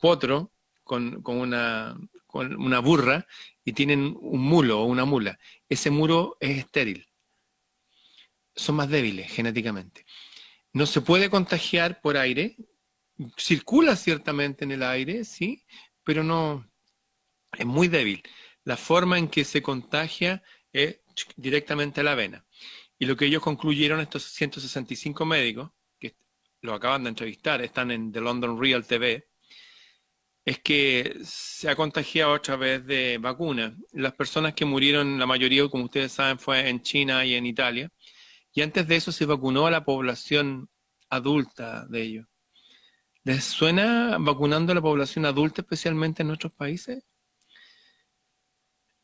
potro 0.00 0.52
con, 0.84 1.22
una, 1.24 1.96
con 2.26 2.54
una 2.60 2.78
burra 2.80 3.26
y 3.64 3.72
tienen 3.72 4.16
un 4.20 4.40
mulo 4.40 4.80
o 4.80 4.84
una 4.84 5.04
mula. 5.04 5.38
Ese 5.68 5.90
muro 5.90 6.36
es 6.40 6.58
estéril. 6.58 7.06
Son 8.54 8.74
más 8.74 8.88
débiles 8.88 9.30
genéticamente. 9.30 10.04
No 10.72 10.86
se 10.86 11.00
puede 11.00 11.30
contagiar 11.30 12.00
por 12.00 12.16
aire, 12.16 12.56
circula 13.36 13.96
ciertamente 13.96 14.64
en 14.64 14.72
el 14.72 14.82
aire, 14.82 15.24
sí, 15.24 15.64
pero 16.02 16.24
no 16.24 16.68
es 17.52 17.66
muy 17.66 17.88
débil. 17.88 18.22
La 18.64 18.76
forma 18.76 19.18
en 19.18 19.28
que 19.28 19.44
se 19.44 19.62
contagia 19.62 20.42
es 20.72 21.00
directamente 21.36 22.00
a 22.00 22.04
la 22.04 22.14
vena. 22.14 22.46
Y 23.02 23.04
lo 23.04 23.16
que 23.16 23.26
ellos 23.26 23.42
concluyeron, 23.42 23.98
estos 23.98 24.22
165 24.22 25.26
médicos, 25.26 25.72
que 25.98 26.14
lo 26.60 26.72
acaban 26.72 27.02
de 27.02 27.08
entrevistar, 27.08 27.60
están 27.60 27.90
en 27.90 28.12
The 28.12 28.20
London 28.20 28.56
Real 28.60 28.86
TV, 28.86 29.26
es 30.44 30.60
que 30.60 31.18
se 31.24 31.68
ha 31.68 31.74
contagiado 31.74 32.32
otra 32.32 32.54
vez 32.54 32.86
de 32.86 33.18
vacuna. 33.18 33.76
Las 33.90 34.12
personas 34.12 34.54
que 34.54 34.64
murieron, 34.64 35.18
la 35.18 35.26
mayoría, 35.26 35.66
como 35.68 35.86
ustedes 35.86 36.12
saben, 36.12 36.38
fue 36.38 36.68
en 36.68 36.80
China 36.80 37.24
y 37.24 37.34
en 37.34 37.44
Italia. 37.44 37.90
Y 38.52 38.62
antes 38.62 38.86
de 38.86 38.94
eso 38.94 39.10
se 39.10 39.26
vacunó 39.26 39.66
a 39.66 39.72
la 39.72 39.84
población 39.84 40.70
adulta 41.08 41.84
de 41.88 42.02
ellos. 42.02 42.26
¿Les 43.24 43.42
suena 43.42 44.16
vacunando 44.20 44.70
a 44.70 44.76
la 44.76 44.80
población 44.80 45.26
adulta, 45.26 45.62
especialmente 45.62 46.22
en 46.22 46.28
nuestros 46.28 46.52
países? 46.52 47.02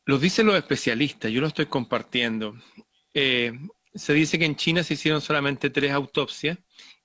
Lo 0.05 0.17
dicen 0.17 0.45
los 0.45 0.55
especialistas, 0.55 1.29
yo 1.29 1.41
lo 1.41 1.47
estoy 1.47 1.65
compartiendo. 1.65 2.55
Eh, 3.13 3.51
se 3.93 4.13
dice 4.13 4.37
que 4.39 4.45
en 4.45 4.55
China 4.55 4.83
se 4.83 4.93
hicieron 4.93 5.21
solamente 5.21 5.69
tres 5.69 5.91
autopsias 5.91 6.57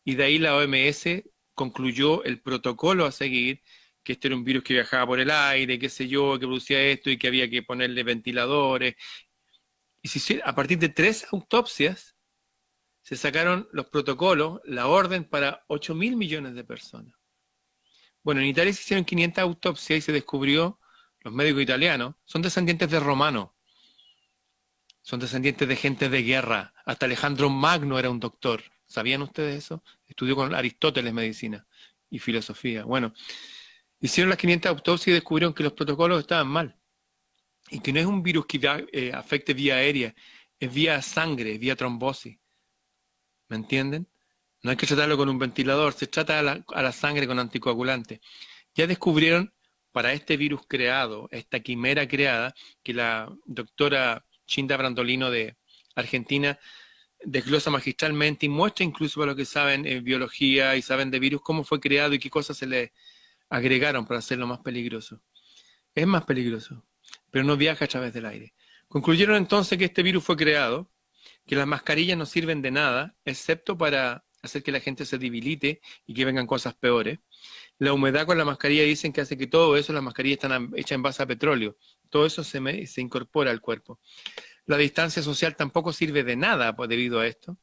y 0.04 0.14
de 0.14 0.24
ahí 0.24 0.38
la 0.38 0.56
OMS 0.56 1.24
concluyó 1.54 2.24
el 2.24 2.40
protocolo 2.40 3.06
a 3.06 3.12
seguir, 3.12 3.62
que 4.02 4.12
este 4.12 4.28
era 4.28 4.36
un 4.36 4.44
virus 4.44 4.64
que 4.64 4.74
viajaba 4.74 5.06
por 5.06 5.20
el 5.20 5.30
aire, 5.30 5.78
qué 5.78 5.88
sé 5.88 6.08
yo, 6.08 6.38
que 6.38 6.46
producía 6.46 6.80
esto 6.82 7.10
y 7.10 7.16
que 7.16 7.28
había 7.28 7.48
que 7.48 7.62
ponerle 7.62 8.02
ventiladores. 8.02 8.96
Y 10.02 10.08
si, 10.08 10.40
a 10.44 10.54
partir 10.54 10.78
de 10.78 10.90
tres 10.90 11.26
autopsias 11.32 12.14
se 13.02 13.16
sacaron 13.16 13.68
los 13.72 13.86
protocolos, 13.86 14.60
la 14.64 14.86
orden 14.86 15.24
para 15.24 15.64
8 15.68 15.94
mil 15.94 16.16
millones 16.16 16.54
de 16.54 16.64
personas. 16.64 17.14
Bueno, 18.22 18.40
en 18.40 18.46
Italia 18.46 18.72
se 18.72 18.80
hicieron 18.80 19.04
500 19.04 19.42
autopsias 19.42 19.98
y 19.98 20.00
se 20.00 20.12
descubrió, 20.12 20.80
los 21.20 21.32
médicos 21.32 21.62
italianos, 21.62 22.14
son 22.24 22.42
descendientes 22.42 22.90
de 22.90 23.00
romanos, 23.00 23.50
son 25.02 25.20
descendientes 25.20 25.68
de 25.68 25.76
gente 25.76 26.08
de 26.08 26.22
guerra. 26.22 26.73
Hasta 26.84 27.06
Alejandro 27.06 27.50
Magno 27.50 27.98
era 27.98 28.10
un 28.10 28.20
doctor. 28.20 28.62
¿Sabían 28.86 29.22
ustedes 29.22 29.64
eso? 29.64 29.82
Estudió 30.06 30.36
con 30.36 30.54
Aristóteles 30.54 31.12
medicina 31.12 31.66
y 32.10 32.18
filosofía. 32.18 32.84
Bueno, 32.84 33.14
hicieron 34.00 34.30
las 34.30 34.38
500 34.38 34.70
autopsias 34.70 35.08
y 35.08 35.12
descubrieron 35.12 35.54
que 35.54 35.62
los 35.62 35.72
protocolos 35.72 36.20
estaban 36.20 36.48
mal. 36.48 36.76
Y 37.70 37.80
que 37.80 37.92
no 37.92 38.00
es 38.00 38.06
un 38.06 38.22
virus 38.22 38.46
que 38.46 38.60
eh, 38.92 39.12
afecte 39.14 39.54
vía 39.54 39.76
aérea, 39.76 40.14
es 40.60 40.72
vía 40.72 41.00
sangre, 41.00 41.58
vía 41.58 41.76
trombosis. 41.76 42.38
¿Me 43.48 43.56
entienden? 43.56 44.06
No 44.62 44.70
hay 44.70 44.76
que 44.76 44.86
tratarlo 44.86 45.16
con 45.16 45.28
un 45.28 45.38
ventilador, 45.38 45.92
se 45.92 46.06
trata 46.06 46.38
a 46.38 46.42
la, 46.82 46.92
sangre 46.92 47.26
con 47.26 47.38
anticoagulante. 47.38 48.20
Ya 48.74 48.86
descubrieron 48.86 49.52
para 49.92 50.12
este 50.12 50.36
virus 50.36 50.62
creado, 50.66 51.28
esta 51.30 51.60
quimera 51.60 52.08
creada, 52.08 52.54
que 52.82 52.94
la 52.94 53.30
doctora 53.44 54.24
Chinda 54.46 54.76
Brandolino 54.76 55.30
de 55.30 55.56
Argentina 55.94 56.58
desglosa 57.24 57.70
magistralmente 57.70 58.46
y 58.46 58.48
muestra 58.48 58.84
incluso 58.84 59.20
para 59.20 59.32
lo 59.32 59.36
que 59.36 59.44
saben 59.44 59.86
en 59.86 60.04
biología 60.04 60.76
y 60.76 60.82
saben 60.82 61.10
de 61.10 61.18
virus 61.18 61.40
cómo 61.42 61.64
fue 61.64 61.80
creado 61.80 62.14
y 62.14 62.18
qué 62.18 62.30
cosas 62.30 62.56
se 62.56 62.66
le 62.66 62.92
agregaron 63.48 64.06
para 64.06 64.18
hacerlo 64.18 64.46
más 64.46 64.60
peligroso. 64.60 65.20
Es 65.94 66.06
más 66.06 66.24
peligroso, 66.24 66.84
pero 67.30 67.44
no 67.44 67.56
viaja 67.56 67.84
a 67.84 67.88
través 67.88 68.12
del 68.12 68.26
aire. 68.26 68.54
Concluyeron 68.88 69.36
entonces 69.36 69.78
que 69.78 69.86
este 69.86 70.02
virus 70.02 70.24
fue 70.24 70.36
creado 70.36 70.90
que 71.46 71.56
las 71.56 71.66
mascarillas 71.66 72.16
no 72.16 72.26
sirven 72.26 72.62
de 72.62 72.70
nada, 72.70 73.16
excepto 73.24 73.76
para 73.76 74.24
hacer 74.42 74.62
que 74.62 74.72
la 74.72 74.80
gente 74.80 75.04
se 75.04 75.18
debilite 75.18 75.80
y 76.06 76.14
que 76.14 76.24
vengan 76.24 76.46
cosas 76.46 76.74
peores. 76.74 77.18
La 77.78 77.92
humedad 77.92 78.26
con 78.26 78.38
la 78.38 78.44
mascarilla 78.44 78.82
dicen 78.82 79.12
que 79.12 79.20
hace 79.20 79.36
que 79.36 79.46
todo 79.46 79.76
eso, 79.76 79.92
las 79.92 80.02
mascarillas 80.02 80.42
están 80.42 80.70
hechas 80.76 80.92
en 80.92 81.02
base 81.02 81.22
a 81.22 81.26
petróleo, 81.26 81.76
todo 82.10 82.26
eso 82.26 82.44
se, 82.44 82.86
se 82.86 83.00
incorpora 83.00 83.50
al 83.50 83.60
cuerpo. 83.60 83.98
La 84.66 84.76
distancia 84.76 85.22
social 85.22 85.56
tampoco 85.56 85.92
sirve 85.92 86.24
de 86.24 86.36
nada 86.36 86.74
pues, 86.74 86.88
debido 86.88 87.20
a 87.20 87.26
esto. 87.26 87.56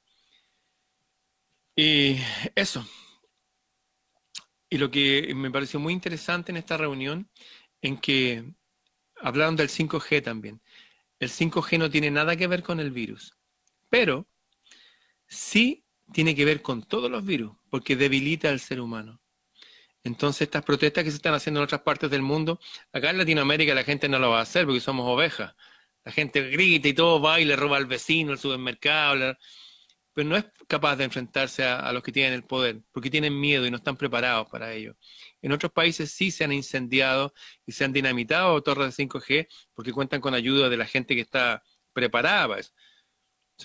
Y 1.75 2.17
eso. 2.55 2.85
Y 4.69 4.77
lo 4.77 4.89
que 4.91 5.33
me 5.35 5.51
pareció 5.51 5.79
muy 5.79 5.93
interesante 5.93 6.51
en 6.51 6.57
esta 6.57 6.77
reunión, 6.77 7.29
en 7.81 7.97
que 7.97 8.53
hablaron 9.21 9.55
del 9.55 9.69
5G 9.69 10.23
también. 10.23 10.61
El 11.19 11.29
5G 11.29 11.77
no 11.77 11.89
tiene 11.89 12.11
nada 12.11 12.35
que 12.35 12.47
ver 12.47 12.63
con 12.63 12.79
el 12.79 12.91
virus 12.91 13.35
pero 13.91 14.25
sí 15.27 15.85
tiene 16.13 16.33
que 16.33 16.45
ver 16.45 16.61
con 16.61 16.81
todos 16.81 17.11
los 17.11 17.23
virus, 17.25 17.51
porque 17.69 17.95
debilita 17.97 18.49
al 18.49 18.61
ser 18.61 18.79
humano. 18.79 19.21
Entonces, 20.03 20.43
estas 20.43 20.63
protestas 20.63 21.03
que 21.03 21.11
se 21.11 21.17
están 21.17 21.33
haciendo 21.33 21.59
en 21.59 21.65
otras 21.65 21.81
partes 21.81 22.09
del 22.09 22.21
mundo, 22.21 22.59
acá 22.91 23.11
en 23.11 23.17
Latinoamérica 23.19 23.75
la 23.75 23.83
gente 23.83 24.09
no 24.09 24.17
lo 24.17 24.31
va 24.31 24.39
a 24.39 24.43
hacer 24.43 24.65
porque 24.65 24.79
somos 24.79 25.05
ovejas. 25.07 25.53
La 26.03 26.11
gente 26.11 26.49
grita 26.49 26.87
y 26.87 26.93
todo 26.93 27.21
va 27.21 27.39
y 27.39 27.45
le 27.45 27.55
roba 27.55 27.77
al 27.77 27.85
vecino, 27.85 28.31
al 28.31 28.39
supermercado, 28.39 29.35
pero 30.13 30.27
no 30.27 30.35
es 30.35 30.45
capaz 30.67 30.95
de 30.97 31.05
enfrentarse 31.05 31.63
a, 31.63 31.91
los 31.93 32.03
que 32.03 32.11
tienen 32.11 32.33
el 32.33 32.43
poder, 32.43 32.81
porque 32.91 33.09
tienen 33.09 33.39
miedo 33.39 33.65
y 33.65 33.71
no 33.71 33.77
están 33.77 33.97
preparados 33.97 34.47
para 34.49 34.73
ello. 34.73 34.95
En 35.41 35.51
otros 35.51 35.71
países 35.71 36.11
sí 36.11 36.31
se 36.31 36.43
han 36.43 36.51
incendiado 36.51 37.33
y 37.65 37.71
se 37.71 37.85
han 37.85 37.93
dinamitado 37.93 38.61
torres 38.61 38.95
de 38.95 39.03
5G 39.05 39.47
porque 39.73 39.93
cuentan 39.93 40.21
con 40.21 40.33
ayuda 40.33 40.69
de 40.69 40.77
la 40.77 40.85
gente 40.85 41.15
que 41.15 41.21
está 41.21 41.63
preparada 41.93 42.47
para 42.47 42.61
eso 42.61 42.73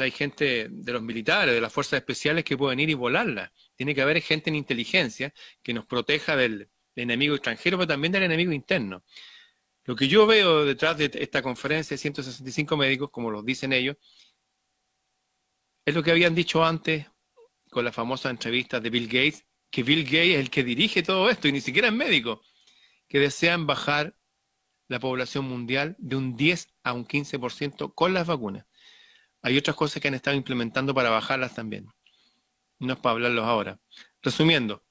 hay 0.03 0.11
gente 0.11 0.69
de 0.71 0.93
los 0.93 1.03
militares, 1.03 1.55
de 1.55 1.61
las 1.61 1.73
fuerzas 1.73 1.99
especiales 1.99 2.45
que 2.45 2.57
pueden 2.57 2.81
ir 2.81 2.91
y 2.91 2.95
volarla. 2.95 3.53
Tiene 3.75 3.95
que 3.95 4.03
haber 4.03 4.21
gente 4.21 4.51
en 4.51 4.57
inteligencia 4.57 5.33
que 5.63 5.75
nos 5.75 5.87
proteja 5.87 6.37
del, 6.37 6.69
enemigo 6.95 7.35
extranjero, 7.35 7.77
pero 7.77 7.89
también 7.89 8.13
del 8.13 8.23
enemigo 8.23 8.53
interno. 8.53 9.05
Lo 9.87 9.95
que 9.95 10.09
yo 10.09 10.27
veo 10.27 10.65
detrás 10.65 10.99
de 10.99 11.11
esta 11.15 11.43
conferencia 11.43 11.95
de 11.95 11.99
165 11.99 12.77
médicos, 12.77 13.11
como 13.11 13.31
lo 13.31 13.43
dicen 13.43 13.73
ellos, 13.73 13.97
es 15.85 15.95
lo 15.95 16.03
que 16.03 16.11
habían 16.11 16.35
dicho 16.35 16.65
antes 16.65 17.07
con 17.71 17.85
la 17.85 17.93
famosa 17.93 18.29
entrevista 18.29 18.81
de 18.81 18.91
Bill 18.91 19.07
Gates, 19.07 19.47
que 19.71 19.85
Bill 19.85 20.05
Gates 20.05 20.35
es 20.35 20.41
el 20.41 20.51
que 20.51 20.65
dirige 20.65 21.05
todo 21.05 21.31
esto 21.31 21.47
y 21.47 21.53
ni 21.53 21.61
siquiera 21.61 21.89
es 21.89 21.95
médico, 21.95 22.43
que 23.09 23.21
desean 23.21 23.67
bajar 23.67 24.17
la 24.89 24.99
población 24.99 25.45
mundial 25.45 25.95
de 25.99 26.17
un 26.17 26.37
10 26.37 26.69
a 26.83 26.93
un 26.93 27.07
15% 27.07 27.95
con 27.95 28.13
las 28.13 28.27
vacunas. 28.27 28.67
Hay 29.43 29.57
otras 29.57 29.77
cosas 29.77 30.03
que 30.03 30.09
han 30.09 30.15
estado 30.15 30.37
implementando 30.37 30.95
para 30.95 31.11
bajarlas 31.11 31.55
también. 31.55 31.87
No 32.81 32.95
es 32.95 32.99
para 32.99 33.13
hablarlos 33.13 33.45
ahora. 33.45 33.81
Resumiendo, 34.23 34.85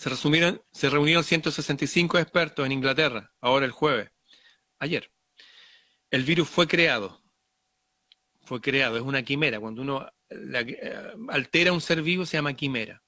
se, 0.00 0.08
resumieron, 0.08 0.62
se 0.72 0.88
reunieron 0.88 1.22
165 1.22 2.18
expertos 2.18 2.64
en 2.64 2.72
Inglaterra, 2.72 3.34
ahora 3.38 3.66
el 3.66 3.70
jueves, 3.70 4.10
ayer. 4.78 5.12
El 6.10 6.24
virus 6.24 6.48
fue 6.48 6.66
creado. 6.66 7.22
Fue 8.46 8.62
creado, 8.62 8.96
es 8.96 9.02
una 9.02 9.22
quimera. 9.22 9.60
Cuando 9.60 9.82
uno 9.82 10.10
eh, 10.30 11.12
altera 11.28 11.74
un 11.74 11.82
ser 11.82 12.00
vivo 12.00 12.24
se 12.24 12.38
llama 12.38 12.54
quimera. 12.54 13.02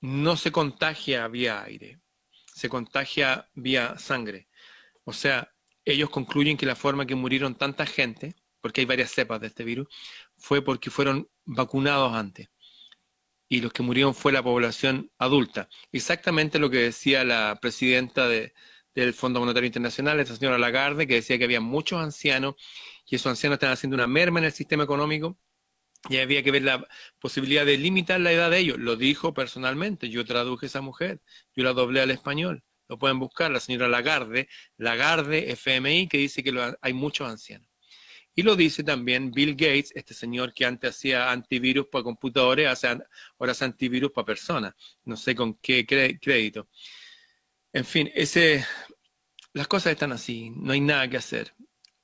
No 0.00 0.36
se 0.36 0.52
contagia 0.52 1.26
vía 1.26 1.64
aire, 1.64 1.98
se 2.54 2.68
contagia 2.68 3.50
vía 3.54 3.98
sangre. 3.98 4.46
O 5.02 5.12
sea, 5.12 5.52
ellos 5.84 6.08
concluyen 6.08 6.56
que 6.56 6.66
la 6.66 6.76
forma 6.76 7.04
que 7.04 7.16
murieron 7.16 7.56
tanta 7.56 7.84
gente 7.84 8.36
porque 8.60 8.80
hay 8.80 8.86
varias 8.86 9.10
cepas 9.10 9.40
de 9.40 9.48
este 9.48 9.64
virus, 9.64 9.88
fue 10.36 10.62
porque 10.62 10.90
fueron 10.90 11.28
vacunados 11.44 12.12
antes. 12.12 12.48
Y 13.48 13.60
los 13.60 13.72
que 13.72 13.82
murieron 13.82 14.14
fue 14.14 14.32
la 14.32 14.42
población 14.42 15.10
adulta. 15.18 15.68
Exactamente 15.92 16.58
lo 16.58 16.70
que 16.70 16.78
decía 16.78 17.24
la 17.24 17.58
presidenta 17.60 18.28
del 18.28 19.14
Fondo 19.14 19.40
Monetario 19.40 19.66
Internacional, 19.66 20.20
esa 20.20 20.36
señora 20.36 20.58
Lagarde, 20.58 21.06
que 21.06 21.14
decía 21.14 21.38
que 21.38 21.44
había 21.44 21.60
muchos 21.60 22.00
ancianos 22.02 22.56
y 23.06 23.16
esos 23.16 23.30
ancianos 23.30 23.56
están 23.56 23.72
haciendo 23.72 23.94
una 23.94 24.06
merma 24.06 24.38
en 24.40 24.46
el 24.46 24.52
sistema 24.52 24.84
económico 24.84 25.38
y 26.08 26.18
había 26.18 26.42
que 26.42 26.50
ver 26.50 26.62
la 26.62 26.86
posibilidad 27.18 27.66
de 27.66 27.78
limitar 27.78 28.20
la 28.20 28.32
edad 28.32 28.50
de 28.50 28.58
ellos. 28.58 28.78
Lo 28.78 28.96
dijo 28.96 29.34
personalmente, 29.34 30.08
yo 30.10 30.24
traduje 30.24 30.66
a 30.66 30.68
esa 30.68 30.80
mujer, 30.80 31.20
yo 31.56 31.64
la 31.64 31.72
doblé 31.72 32.00
al 32.00 32.10
español. 32.10 32.64
Lo 32.88 32.98
pueden 32.98 33.18
buscar, 33.18 33.50
la 33.50 33.60
señora 33.60 33.88
Lagarde, 33.88 34.48
Lagarde 34.78 35.52
FMI, 35.52 36.08
que 36.08 36.18
dice 36.18 36.42
que 36.42 36.74
hay 36.80 36.92
muchos 36.94 37.28
ancianos. 37.28 37.67
Y 38.38 38.44
lo 38.44 38.54
dice 38.54 38.84
también 38.84 39.32
Bill 39.32 39.56
Gates, 39.56 39.90
este 39.96 40.14
señor 40.14 40.54
que 40.54 40.64
antes 40.64 40.90
hacía 40.90 41.32
antivirus 41.32 41.88
para 41.88 42.04
computadores, 42.04 42.68
hace, 42.68 42.86
ahora 43.36 43.50
hace 43.50 43.64
antivirus 43.64 44.12
para 44.12 44.26
personas. 44.26 44.74
No 45.04 45.16
sé 45.16 45.34
con 45.34 45.54
qué 45.54 45.84
crédito. 45.84 46.68
En 47.72 47.84
fin, 47.84 48.08
ese, 48.14 48.64
las 49.54 49.66
cosas 49.66 49.90
están 49.90 50.12
así, 50.12 50.50
no 50.50 50.70
hay 50.72 50.80
nada 50.80 51.10
que 51.10 51.16
hacer. 51.16 51.52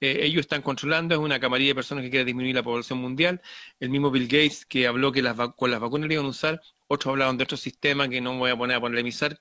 Eh, 0.01 0.25
ellos 0.25 0.41
están 0.41 0.61
controlando, 0.61 1.15
es 1.15 1.21
una 1.21 1.39
camarilla 1.39 1.71
de 1.71 1.77
personas 1.77 2.03
que 2.03 2.11
quiere 2.11 2.25
disminuir 2.25 2.57
la 2.57 2.65
población 2.65 2.99
mundial. 2.99 3.41
El 3.79 3.91
mismo 3.91 4.11
Bill 4.11 4.27
Gates 4.27 4.67
que 4.67 4.89
habló 4.89 5.13
que 5.13 5.23
las 5.23 5.37
con 5.55 5.71
las 5.71 5.79
vacunas 5.79 6.09
le 6.09 6.15
iban 6.15 6.27
a 6.27 6.31
usar, 6.31 6.61
otros 6.89 7.13
hablaban 7.13 7.39
de 7.39 7.45
otro 7.45 7.57
sistema 7.57 8.09
que 8.09 8.21
no 8.21 8.37
voy 8.39 8.51
a 8.51 8.57
poner 8.57 8.79
a 8.79 8.81
polemizar, 8.81 9.41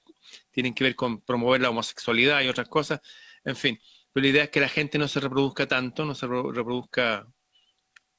tienen 0.52 0.76
que 0.76 0.84
ver 0.84 0.96
con 0.96 1.22
promover 1.22 1.60
la 1.60 1.72
homosexualidad 1.72 2.42
y 2.44 2.50
otras 2.50 2.70
cosas. 2.70 3.02
En 3.44 3.56
fin, 3.56 3.80
pero 4.14 4.24
la 4.24 4.30
idea 4.30 4.44
es 4.44 4.50
que 4.50 4.60
la 4.62 4.70
gente 4.70 4.98
no 4.98 5.08
se 5.08 5.20
reproduzca 5.20 5.68
tanto, 5.68 6.06
no 6.06 6.16
se 6.16 6.28
reproduzca 6.28 7.28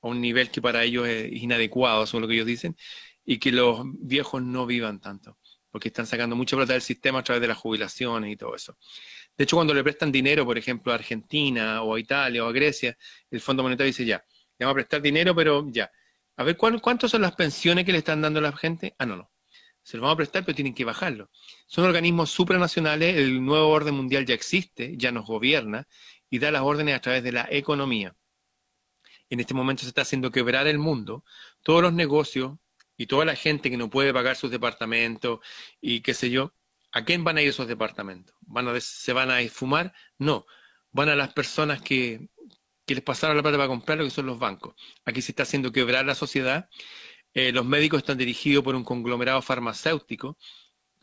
a 0.03 0.09
un 0.09 0.21
nivel 0.21 0.51
que 0.51 0.61
para 0.61 0.83
ellos 0.85 1.07
es 1.09 1.33
inadecuado, 1.33 2.07
según 2.07 2.23
lo 2.23 2.29
que 2.29 2.35
ellos 2.35 2.47
dicen, 2.47 2.77
y 3.25 3.39
que 3.39 3.53
los 3.53 3.81
viejos 4.01 4.43
no 4.43 4.67
vivan 4.67 5.01
tanto, 5.01 5.39
porque 5.71 5.89
están 5.89 6.07
sacando 6.07 6.37
mucha 6.37 6.57
plata 6.57 6.75
del 6.75 6.83
sistema 6.83 7.21
a 7.21 7.23
través 7.23 7.41
de 7.41 7.49
las 7.49 7.59
jubilaciones 7.59 8.33
y 8.33 8.37
todo 8.37 8.55
eso. 8.55 8.77
De 9.37 9.45
hecho, 9.45 9.57
cuando 9.57 9.75
le 9.75 9.83
prestan 9.83 10.13
dinero, 10.13 10.45
por 10.45 10.59
ejemplo, 10.59 10.93
a 10.93 10.97
Argentina 10.97 11.83
o 11.83 11.95
a 11.95 12.01
Italia 12.01 12.45
o 12.45 12.49
a 12.49 12.53
Grecia, 12.53 12.97
el 13.31 13.41
Fondo 13.41 13.63
Monetario 13.63 13.89
dice 13.89 14.05
ya, 14.05 14.25
le 14.59 14.67
vamos 14.67 14.73
a 14.73 14.75
prestar 14.75 15.03
dinero, 15.03 15.35
pero 15.35 15.67
ya. 15.71 15.91
A 16.37 16.45
ver, 16.45 16.57
¿cuántas 16.57 17.11
son 17.11 17.23
las 17.23 17.35
pensiones 17.35 17.85
que 17.85 17.93
le 17.93 17.99
están 17.99 18.21
dando 18.21 18.41
a 18.41 18.43
la 18.43 18.57
gente? 18.57 18.95
Ah, 18.99 19.07
no, 19.07 19.17
no. 19.17 19.31
Se 19.85 19.97
lo 19.97 20.03
vamos 20.03 20.15
a 20.15 20.17
prestar, 20.17 20.45
pero 20.45 20.57
tienen 20.57 20.75
que 20.75 20.85
bajarlo. 20.85 21.31
Son 21.67 21.85
organismos 21.85 22.31
supranacionales, 22.31 23.17
el 23.17 23.45
nuevo 23.45 23.69
orden 23.69 23.95
mundial 23.95 24.27
ya 24.27 24.35
existe, 24.35 24.95
ya 24.97 25.13
nos 25.13 25.27
gobierna 25.27 25.87
y 26.29 26.41
da 26.41 26.51
las 26.51 26.63
órdenes 26.63 26.97
a 26.97 27.01
través 27.01 27.23
de 27.23 27.31
la 27.31 27.47
economía. 27.49 28.17
En 29.31 29.39
este 29.39 29.55
momento 29.55 29.83
se 29.83 29.89
está 29.89 30.03
haciendo 30.03 30.33
quebrar 30.33 30.67
el 30.67 30.79
mundo. 30.79 31.25
Todos 31.63 31.83
los 31.83 31.93
negocios 31.93 32.57
y 32.97 33.07
toda 33.07 33.25
la 33.25 33.37
gente 33.37 33.71
que 33.71 33.77
no 33.77 33.89
puede 33.89 34.13
pagar 34.13 34.35
sus 34.35 34.51
departamentos 34.51 35.39
y 35.81 36.01
qué 36.01 36.15
sé 36.15 36.31
yo, 36.31 36.53
¿A 36.95 37.05
quién 37.05 37.25
van 37.25 37.37
a 37.37 37.43
ir 37.43 37.49
esos 37.49 37.67
departamentos? 37.67 38.37
¿Van 38.43 38.69
a, 38.69 38.81
¿Se 38.81 39.13
van 39.13 39.29
a 39.29 39.41
esfumar? 39.41 39.93
No. 40.17 40.47
Van 40.93 41.09
a 41.09 41.17
las 41.17 41.33
personas 41.33 41.83
que, 41.83 42.29
les 42.87 43.03
pasaron 43.03 43.37
la 43.37 43.43
plata 43.43 43.57
para 43.57 43.69
comprarlo, 43.69 44.05
que 44.05 44.11
son 44.11 44.27
los 44.27 44.39
bancos. 44.39 44.77
Aquí 45.05 45.21
se 45.21 45.33
está 45.33 45.43
haciendo 45.43 45.73
quebrar 45.73 46.07
la 46.07 46.15
sociedad. 46.15 46.69
Eh, 47.35 47.51
los 47.53 47.67
médicos 47.67 47.99
están 47.99 48.17
dirigidos 48.17 48.63
por 48.63 48.77
un 48.77 48.85
conglomerado 48.85 49.43
farmacéutico. 49.43 50.39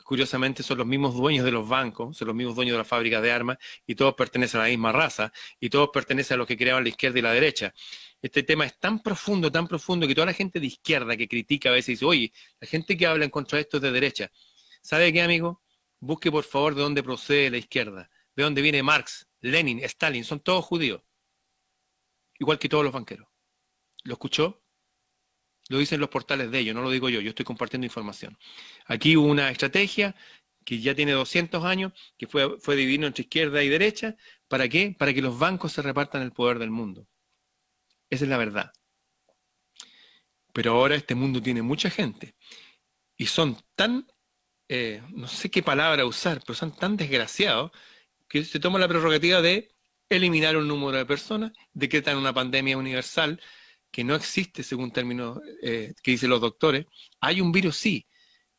Curiosamente 0.03 0.63
son 0.63 0.77
los 0.77 0.87
mismos 0.87 1.13
dueños 1.15 1.45
de 1.45 1.51
los 1.51 1.67
bancos, 1.67 2.17
son 2.17 2.27
los 2.27 2.35
mismos 2.35 2.55
dueños 2.55 2.73
de 2.73 2.77
las 2.79 2.87
fábricas 2.87 3.21
de 3.21 3.31
armas 3.31 3.57
y 3.85 3.95
todos 3.95 4.13
pertenecen 4.15 4.59
a 4.61 4.63
la 4.63 4.69
misma 4.69 4.91
raza 4.91 5.31
y 5.59 5.69
todos 5.69 5.89
pertenecen 5.93 6.35
a 6.35 6.37
los 6.39 6.47
que 6.47 6.57
creaban 6.57 6.83
la 6.83 6.89
izquierda 6.89 7.19
y 7.19 7.21
la 7.21 7.33
derecha. 7.33 7.73
Este 8.21 8.43
tema 8.43 8.65
es 8.65 8.77
tan 8.79 9.01
profundo, 9.01 9.51
tan 9.51 9.67
profundo 9.67 10.07
que 10.07 10.15
toda 10.15 10.27
la 10.27 10.33
gente 10.33 10.59
de 10.59 10.67
izquierda 10.67 11.17
que 11.17 11.27
critica 11.27 11.69
a 11.69 11.73
veces 11.73 11.99
dice, 11.99 12.05
oye, 12.05 12.33
la 12.59 12.67
gente 12.67 12.97
que 12.97 13.05
habla 13.05 13.25
en 13.25 13.31
contra 13.31 13.57
de 13.57 13.61
esto 13.63 13.77
es 13.77 13.83
de 13.83 13.91
derecha. 13.91 14.31
¿Sabe 14.81 15.11
qué, 15.11 15.21
amigo? 15.21 15.61
Busque 15.99 16.31
por 16.31 16.43
favor 16.43 16.75
de 16.75 16.81
dónde 16.81 17.03
procede 17.03 17.49
la 17.49 17.57
izquierda, 17.57 18.09
de 18.35 18.43
dónde 18.43 18.61
viene 18.61 18.83
Marx, 18.83 19.27
Lenin, 19.41 19.79
Stalin, 19.83 20.23
son 20.23 20.39
todos 20.39 20.65
judíos, 20.65 21.01
igual 22.39 22.59
que 22.59 22.69
todos 22.69 22.83
los 22.83 22.93
banqueros. 22.93 23.27
¿Lo 24.03 24.13
escuchó? 24.13 24.60
Lo 25.71 25.79
dicen 25.79 25.99
los 25.99 26.09
portales 26.09 26.51
de 26.51 26.59
ellos, 26.59 26.75
no 26.75 26.81
lo 26.81 26.91
digo 26.91 27.07
yo, 27.09 27.21
yo 27.21 27.29
estoy 27.29 27.45
compartiendo 27.45 27.85
información. 27.85 28.37
Aquí 28.85 29.15
hubo 29.15 29.27
una 29.27 29.49
estrategia 29.49 30.15
que 30.65 30.79
ya 30.79 30.93
tiene 30.93 31.13
200 31.13 31.63
años, 31.63 31.93
que 32.17 32.27
fue, 32.27 32.59
fue 32.59 32.75
dividido 32.75 33.07
entre 33.07 33.23
izquierda 33.23 33.63
y 33.63 33.69
derecha. 33.69 34.15
¿Para 34.47 34.67
qué? 34.67 34.93
Para 34.97 35.13
que 35.13 35.21
los 35.21 35.39
bancos 35.39 35.71
se 35.71 35.81
repartan 35.81 36.21
el 36.21 36.33
poder 36.33 36.59
del 36.59 36.71
mundo. 36.71 37.07
Esa 38.09 38.25
es 38.25 38.29
la 38.29 38.37
verdad. 38.37 38.73
Pero 40.53 40.73
ahora 40.73 40.95
este 40.95 41.15
mundo 41.15 41.41
tiene 41.41 41.61
mucha 41.61 41.89
gente 41.89 42.35
y 43.15 43.27
son 43.27 43.57
tan 43.75 44.05
eh, 44.73 45.01
no 45.09 45.27
sé 45.27 45.51
qué 45.51 45.63
palabra 45.63 46.05
usar, 46.05 46.41
pero 46.45 46.55
son 46.55 46.73
tan 46.73 46.95
desgraciados 46.95 47.71
que 48.29 48.45
se 48.45 48.59
toma 48.59 48.79
la 48.79 48.87
prerrogativa 48.87 49.41
de 49.41 49.69
eliminar 50.09 50.57
un 50.57 50.67
número 50.67 50.97
de 50.97 51.05
personas, 51.05 51.51
decretan 51.73 52.17
una 52.17 52.33
pandemia 52.33 52.77
universal 52.77 53.41
que 53.91 54.03
no 54.03 54.15
existe 54.15 54.63
según 54.63 54.91
términos 54.91 55.39
eh, 55.61 55.93
que 56.01 56.11
dicen 56.11 56.29
los 56.29 56.41
doctores. 56.41 56.85
Hay 57.19 57.41
un 57.41 57.51
virus, 57.51 57.77
sí, 57.77 58.07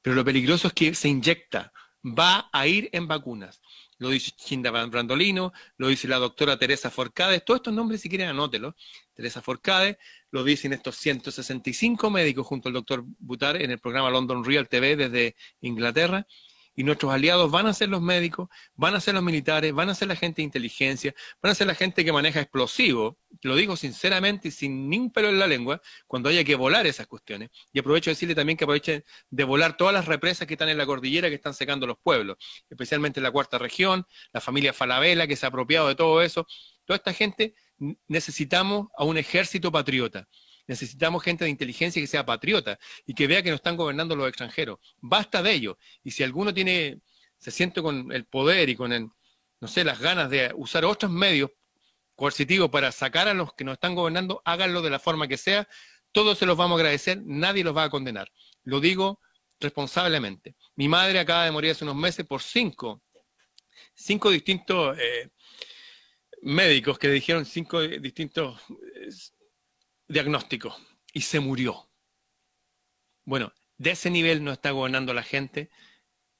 pero 0.02 0.14
lo 0.16 0.24
peligroso 0.24 0.68
es 0.68 0.74
que 0.74 0.94
se 0.94 1.08
inyecta, 1.08 1.72
va 2.04 2.50
a 2.52 2.66
ir 2.66 2.88
en 2.92 3.08
vacunas. 3.08 3.60
Lo 3.98 4.08
dice 4.08 4.32
Chinda 4.36 4.70
Brandolino, 4.70 5.52
lo 5.76 5.86
dice 5.86 6.08
la 6.08 6.18
doctora 6.18 6.58
Teresa 6.58 6.90
Forcade, 6.90 7.40
todos 7.40 7.58
estos 7.58 7.72
nombres 7.72 8.00
si 8.00 8.08
quieren 8.08 8.28
anótelos. 8.28 8.74
Teresa 9.14 9.40
Forcade, 9.40 9.96
lo 10.32 10.42
dicen 10.42 10.72
estos 10.72 10.96
165 10.96 12.10
médicos 12.10 12.46
junto 12.46 12.68
al 12.68 12.74
doctor 12.74 13.04
Butar 13.20 13.62
en 13.62 13.70
el 13.70 13.78
programa 13.78 14.10
London 14.10 14.44
Real 14.44 14.68
TV 14.68 14.96
desde 14.96 15.36
Inglaterra. 15.60 16.26
Y 16.74 16.84
nuestros 16.84 17.12
aliados 17.12 17.50
van 17.50 17.66
a 17.66 17.74
ser 17.74 17.88
los 17.88 18.00
médicos, 18.00 18.48
van 18.74 18.94
a 18.94 19.00
ser 19.00 19.14
los 19.14 19.22
militares, 19.22 19.72
van 19.72 19.88
a 19.90 19.94
ser 19.94 20.08
la 20.08 20.16
gente 20.16 20.36
de 20.36 20.44
inteligencia, 20.44 21.14
van 21.42 21.52
a 21.52 21.54
ser 21.54 21.66
la 21.66 21.74
gente 21.74 22.04
que 22.04 22.12
maneja 22.12 22.40
explosivos, 22.40 23.16
lo 23.42 23.56
digo 23.56 23.76
sinceramente 23.76 24.48
y 24.48 24.50
sin 24.50 24.88
ningún 24.88 25.12
pelo 25.12 25.28
en 25.28 25.38
la 25.38 25.46
lengua, 25.46 25.80
cuando 26.06 26.28
haya 26.28 26.44
que 26.44 26.54
volar 26.54 26.86
esas 26.86 27.06
cuestiones. 27.06 27.50
Y 27.72 27.78
aprovecho 27.78 28.10
de 28.10 28.14
decirle 28.14 28.34
también 28.34 28.56
que 28.56 28.64
aprovechen 28.64 29.04
de 29.30 29.44
volar 29.44 29.76
todas 29.76 29.92
las 29.92 30.06
represas 30.06 30.46
que 30.46 30.54
están 30.54 30.68
en 30.68 30.78
la 30.78 30.86
cordillera 30.86 31.28
que 31.28 31.34
están 31.34 31.54
secando 31.54 31.86
los 31.86 31.98
pueblos, 31.98 32.36
especialmente 32.70 33.20
en 33.20 33.24
la 33.24 33.30
cuarta 33.30 33.58
región, 33.58 34.06
la 34.32 34.40
familia 34.40 34.72
Falabella 34.72 35.26
que 35.26 35.36
se 35.36 35.46
ha 35.46 35.48
apropiado 35.48 35.88
de 35.88 35.94
todo 35.94 36.22
eso. 36.22 36.46
Toda 36.84 36.96
esta 36.96 37.12
gente 37.12 37.54
necesitamos 38.08 38.88
a 38.96 39.04
un 39.04 39.18
ejército 39.18 39.70
patriota. 39.72 40.28
Necesitamos 40.66 41.22
gente 41.22 41.44
de 41.44 41.50
inteligencia 41.50 42.00
que 42.00 42.06
sea 42.06 42.24
patriota 42.24 42.78
y 43.06 43.14
que 43.14 43.26
vea 43.26 43.42
que 43.42 43.50
no 43.50 43.56
están 43.56 43.76
gobernando 43.76 44.14
los 44.14 44.28
extranjeros. 44.28 44.78
Basta 45.00 45.42
de 45.42 45.52
ello. 45.52 45.78
Y 46.04 46.12
si 46.12 46.22
alguno 46.22 46.54
tiene, 46.54 47.00
se 47.38 47.50
siente 47.50 47.82
con 47.82 48.12
el 48.12 48.24
poder 48.26 48.68
y 48.68 48.76
con 48.76 48.92
el, 48.92 49.08
no 49.60 49.68
sé, 49.68 49.84
las 49.84 49.98
ganas 49.98 50.30
de 50.30 50.52
usar 50.54 50.84
otros 50.84 51.10
medios 51.10 51.50
coercitivos 52.14 52.70
para 52.70 52.92
sacar 52.92 53.28
a 53.28 53.34
los 53.34 53.52
que 53.54 53.64
nos 53.64 53.74
están 53.74 53.94
gobernando, 53.94 54.42
háganlo 54.44 54.82
de 54.82 54.90
la 54.90 54.98
forma 54.98 55.26
que 55.26 55.36
sea. 55.36 55.68
Todos 56.12 56.38
se 56.38 56.46
los 56.46 56.56
vamos 56.56 56.76
a 56.76 56.80
agradecer, 56.80 57.20
nadie 57.24 57.64
los 57.64 57.76
va 57.76 57.84
a 57.84 57.90
condenar. 57.90 58.30
Lo 58.64 58.80
digo 58.80 59.20
responsablemente. 59.58 60.54
Mi 60.76 60.88
madre 60.88 61.18
acaba 61.18 61.44
de 61.44 61.50
morir 61.50 61.70
hace 61.70 61.84
unos 61.84 61.96
meses 61.96 62.26
por 62.26 62.42
cinco, 62.42 63.02
cinco 63.94 64.30
distintos 64.30 64.96
eh, 64.98 65.30
médicos 66.42 66.98
que 66.98 67.08
le 67.08 67.14
dijeron 67.14 67.44
cinco 67.44 67.80
distintos 67.80 68.60
diagnósticos 70.12 70.74
y 71.12 71.22
se 71.22 71.40
murió. 71.40 71.88
Bueno, 73.24 73.52
de 73.78 73.92
ese 73.92 74.10
nivel 74.10 74.44
no 74.44 74.52
está 74.52 74.70
gobernando 74.70 75.14
la 75.14 75.22
gente 75.22 75.70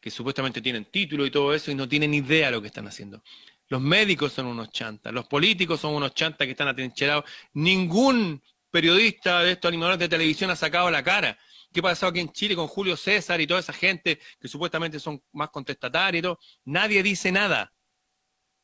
que 0.00 0.10
supuestamente 0.10 0.60
tienen 0.60 0.84
título 0.84 1.24
y 1.24 1.30
todo 1.30 1.54
eso 1.54 1.70
y 1.70 1.74
no 1.74 1.88
tienen 1.88 2.12
idea 2.12 2.46
de 2.46 2.52
lo 2.52 2.60
que 2.60 2.68
están 2.68 2.86
haciendo. 2.86 3.22
Los 3.68 3.80
médicos 3.80 4.32
son 4.32 4.46
unos 4.46 4.70
chantas, 4.70 5.12
los 5.12 5.26
políticos 5.26 5.80
son 5.80 5.94
unos 5.94 6.12
chantas 6.14 6.44
que 6.44 6.50
están 6.50 6.68
atrincherados. 6.68 7.24
Ningún 7.54 8.42
periodista 8.70 9.42
de 9.42 9.52
estos 9.52 9.68
animadores 9.68 9.98
de 10.00 10.08
televisión 10.08 10.50
ha 10.50 10.56
sacado 10.56 10.90
la 10.90 11.02
cara. 11.02 11.38
¿Qué 11.72 11.80
pasó 11.80 12.08
aquí 12.08 12.20
en 12.20 12.32
Chile 12.32 12.54
con 12.54 12.66
Julio 12.66 12.96
César 12.96 13.40
y 13.40 13.46
toda 13.46 13.60
esa 13.60 13.72
gente 13.72 14.20
que 14.38 14.48
supuestamente 14.48 15.00
son 15.00 15.22
más 15.32 15.48
contestatarios 15.50 16.18
y 16.18 16.22
todo? 16.22 16.38
Nadie 16.64 17.02
dice 17.02 17.32
nada. 17.32 17.72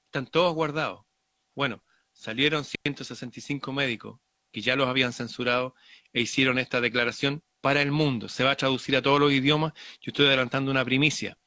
Están 0.07 0.27
todos 0.27 0.55
guardados. 0.55 1.07
Bueno, 1.55 1.83
salieron 2.13 2.65
165 2.65 3.73
médicos 3.73 4.19
que 4.59 4.63
ya 4.63 4.75
los 4.75 4.89
habían 4.89 5.13
censurado 5.13 5.75
e 6.13 6.21
hicieron 6.21 6.59
esta 6.59 6.81
declaración 6.81 7.45
para 7.61 7.81
el 7.81 7.93
mundo. 7.93 8.29
Se 8.29 8.43
va 8.43 8.53
a 8.53 8.57
traducir 8.57 8.97
a 8.97 9.03
todos 9.03 9.21
los 9.21 9.33
idiomas. 9.33 9.73
Yo 10.01 10.11
estoy 10.11 10.27
adelantando 10.27 10.71
una 10.71 10.85
primicia. 10.85 11.39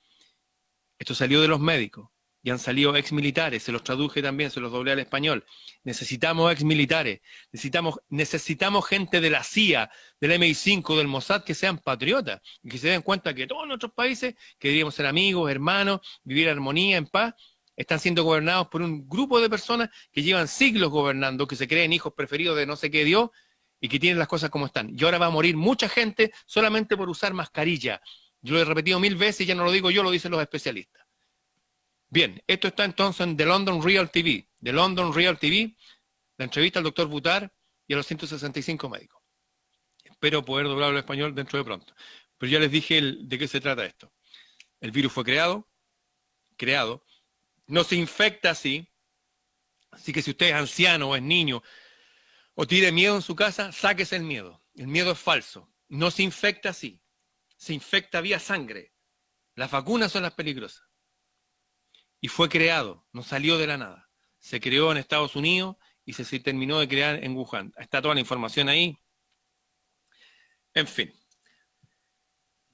Esto 0.97 1.13
salió 1.13 1.41
de 1.41 1.49
los 1.49 1.59
médicos 1.59 2.09
y 2.41 2.51
han 2.51 2.59
salido 2.59 2.95
ex 2.95 3.11
militares. 3.11 3.63
Se 3.63 3.71
los 3.73 3.83
traduje 3.83 4.21
también, 4.21 4.49
se 4.49 4.61
los 4.61 4.71
doblé 4.71 4.93
al 4.93 4.99
español. 4.99 5.45
Necesitamos 5.83 6.51
ex 6.53 6.63
militares. 6.63 7.19
Necesitamos, 7.51 7.99
necesitamos 8.07 8.87
gente 8.87 9.19
de 9.19 9.29
la 9.29 9.43
CIA, 9.43 9.91
del 10.21 10.31
MI5, 10.39 10.95
del 10.95 11.09
Mossad 11.09 11.43
que 11.43 11.53
sean 11.53 11.79
patriotas 11.79 12.39
y 12.63 12.69
que 12.69 12.77
se 12.77 12.87
den 12.87 13.01
cuenta 13.01 13.33
que 13.33 13.45
todos 13.45 13.67
nuestros 13.67 13.91
países, 13.91 14.35
que 14.57 14.69
deberíamos 14.69 14.95
ser 14.95 15.05
amigos, 15.05 15.51
hermanos, 15.51 15.99
vivir 16.23 16.47
en 16.47 16.53
armonía, 16.53 16.95
en 16.95 17.07
paz, 17.07 17.33
están 17.81 17.99
siendo 17.99 18.23
gobernados 18.23 18.67
por 18.67 18.81
un 18.81 19.07
grupo 19.07 19.39
de 19.41 19.49
personas 19.49 19.89
que 20.11 20.23
llevan 20.23 20.47
siglos 20.47 20.89
gobernando, 20.89 21.47
que 21.47 21.55
se 21.55 21.67
creen 21.67 21.93
hijos 21.93 22.13
preferidos 22.13 22.57
de 22.57 22.65
no 22.65 22.75
sé 22.75 22.89
qué 22.91 23.03
Dios 23.03 23.29
y 23.79 23.89
que 23.89 23.99
tienen 23.99 24.19
las 24.19 24.27
cosas 24.27 24.49
como 24.49 24.67
están. 24.67 24.95
Y 24.97 25.03
ahora 25.03 25.17
va 25.17 25.27
a 25.27 25.31
morir 25.31 25.57
mucha 25.57 25.89
gente 25.89 26.31
solamente 26.45 26.95
por 26.95 27.09
usar 27.09 27.33
mascarilla. 27.33 28.01
Yo 28.41 28.53
lo 28.53 28.61
he 28.61 28.65
repetido 28.65 28.99
mil 28.99 29.15
veces 29.15 29.45
ya 29.45 29.55
no 29.55 29.63
lo 29.63 29.71
digo 29.71 29.91
yo, 29.91 30.03
lo 30.03 30.11
dicen 30.11 30.31
los 30.31 30.41
especialistas. 30.41 31.05
Bien, 32.09 32.41
esto 32.45 32.67
está 32.67 32.83
entonces 32.83 33.25
en 33.25 33.37
The 33.37 33.45
London 33.45 33.81
Real 33.81 34.11
TV. 34.11 34.47
The 34.61 34.73
London 34.73 35.13
Real 35.13 35.39
TV, 35.39 35.75
la 36.37 36.45
entrevista 36.45 36.79
al 36.79 36.83
doctor 36.83 37.07
Butar 37.07 37.51
y 37.87 37.93
a 37.93 37.97
los 37.97 38.05
165 38.05 38.89
médicos. 38.89 39.21
Espero 40.03 40.43
poder 40.43 40.67
doblarlo 40.67 40.97
al 40.97 41.03
español 41.03 41.33
dentro 41.33 41.57
de 41.57 41.65
pronto. 41.65 41.95
Pero 42.37 42.51
ya 42.51 42.59
les 42.59 42.69
dije 42.69 43.01
de 43.01 43.37
qué 43.37 43.47
se 43.47 43.61
trata 43.61 43.85
esto. 43.85 44.11
El 44.79 44.91
virus 44.91 45.13
fue 45.13 45.23
creado, 45.23 45.69
creado, 46.57 47.03
no 47.71 47.85
se 47.85 47.95
infecta 47.95 48.49
así. 48.49 48.85
Así 49.91 50.11
que 50.11 50.21
si 50.21 50.31
usted 50.31 50.47
es 50.47 50.53
anciano 50.53 51.09
o 51.09 51.15
es 51.15 51.21
niño 51.21 51.63
o 52.53 52.67
tiene 52.67 52.91
miedo 52.91 53.15
en 53.15 53.21
su 53.21 53.33
casa, 53.33 53.71
sáquese 53.71 54.17
el 54.17 54.23
miedo. 54.23 54.61
El 54.75 54.87
miedo 54.87 55.13
es 55.13 55.19
falso. 55.19 55.73
No 55.87 56.11
se 56.11 56.23
infecta 56.23 56.69
así. 56.69 57.01
Se 57.55 57.73
infecta 57.73 58.19
vía 58.19 58.39
sangre. 58.39 58.93
Las 59.55 59.71
vacunas 59.71 60.11
son 60.11 60.23
las 60.23 60.33
peligrosas. 60.33 60.83
Y 62.19 62.27
fue 62.27 62.49
creado, 62.49 63.07
no 63.13 63.23
salió 63.23 63.57
de 63.57 63.67
la 63.67 63.77
nada. 63.77 64.09
Se 64.37 64.59
creó 64.59 64.91
en 64.91 64.97
Estados 64.97 65.37
Unidos 65.37 65.77
y 66.03 66.11
se, 66.11 66.39
terminó 66.41 66.77
de 66.77 66.89
crear 66.89 67.23
en 67.23 67.37
Wuhan. 67.37 67.71
Está 67.77 68.01
toda 68.01 68.15
la 68.15 68.19
información 68.19 68.67
ahí. 68.67 68.99
En 70.73 70.87
fin. 70.87 71.13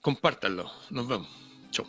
Compártanlo. 0.01 0.71
Nos 0.89 1.07
vemos. 1.07 1.29
Chau. 1.69 1.85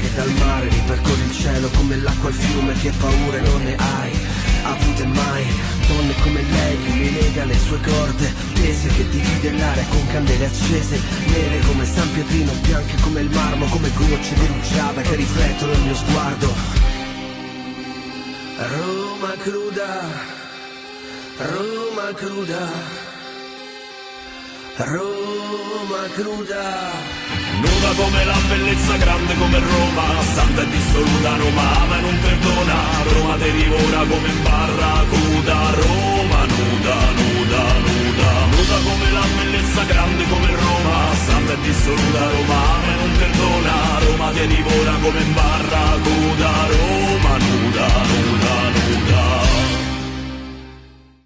Che 0.00 0.14
dal 0.14 0.30
mare 0.32 0.68
ripercorri 0.68 1.22
il 1.22 1.32
cielo 1.32 1.68
come 1.70 1.96
l'acqua 1.96 2.28
al 2.28 2.34
fiume 2.34 2.72
Che 2.74 2.92
paure 2.98 3.40
non 3.40 3.62
ne 3.62 3.74
hai 3.76 4.12
avute 4.64 5.06
mai. 5.06 5.44
Donne 5.86 6.14
come 6.22 6.42
lei 6.42 6.78
che 6.82 6.90
mi 6.92 7.12
lega 7.12 7.44
le 7.44 7.58
sue 7.58 7.78
corde 7.80 8.32
Tese 8.54 8.88
che 8.88 9.08
divide 9.10 9.50
l'aria 9.52 9.84
con 9.90 10.06
candele 10.06 10.46
accese 10.46 10.98
Nere 11.26 11.60
come 11.66 11.84
San 11.84 12.10
Pietrino, 12.12 12.52
bianche 12.62 12.96
come 13.02 13.20
il 13.20 13.30
marmo 13.30 13.66
Come 13.66 13.90
gocce 13.94 14.34
di 14.34 14.46
rugiada 14.46 15.02
che 15.02 15.14
riflettono 15.16 15.72
il 15.72 15.80
mio 15.80 15.94
sguardo. 15.94 16.82
Roma 18.56 19.34
cruda, 19.42 20.00
Roma 21.38 22.12
cruda 22.14 23.13
Roma 24.76 26.02
cruda. 26.14 26.90
Nuda 27.62 27.90
come 27.94 28.24
la 28.24 28.36
bellezza 28.48 28.96
grande 28.96 29.36
come 29.38 29.58
Roma, 29.60 30.02
santa 30.34 30.62
e 30.62 30.68
dissoluta 30.68 31.36
Roma 31.36 31.80
ama 31.82 31.98
e 31.98 32.00
non 32.00 32.18
perdona, 32.20 32.74
Roma 33.04 33.36
te 33.36 33.52
divora 33.52 33.98
come 33.98 34.28
in 34.28 34.42
barracuda, 34.42 35.56
Roma 35.78 36.40
nuda, 36.50 36.96
nuda, 37.14 37.62
nuda, 37.86 38.30
nuda 38.50 38.76
come 38.82 39.10
la 39.12 39.26
bellezza 39.36 39.84
grande 39.84 40.24
come 40.28 40.50
Roma, 40.56 41.14
santa 41.24 41.52
e 41.52 41.60
dissoluta 41.62 42.30
Roma 42.30 42.58
ama 42.74 42.92
e 42.92 42.96
non 42.96 43.16
perdona, 43.16 43.72
Roma 44.06 44.30
te 44.32 44.46
divora 44.48 44.92
come 45.00 45.20
in 45.20 45.34
barracuda, 45.34 46.50
Roma 46.66 47.36
nuda, 47.38 47.86
nuda. 48.10 49.43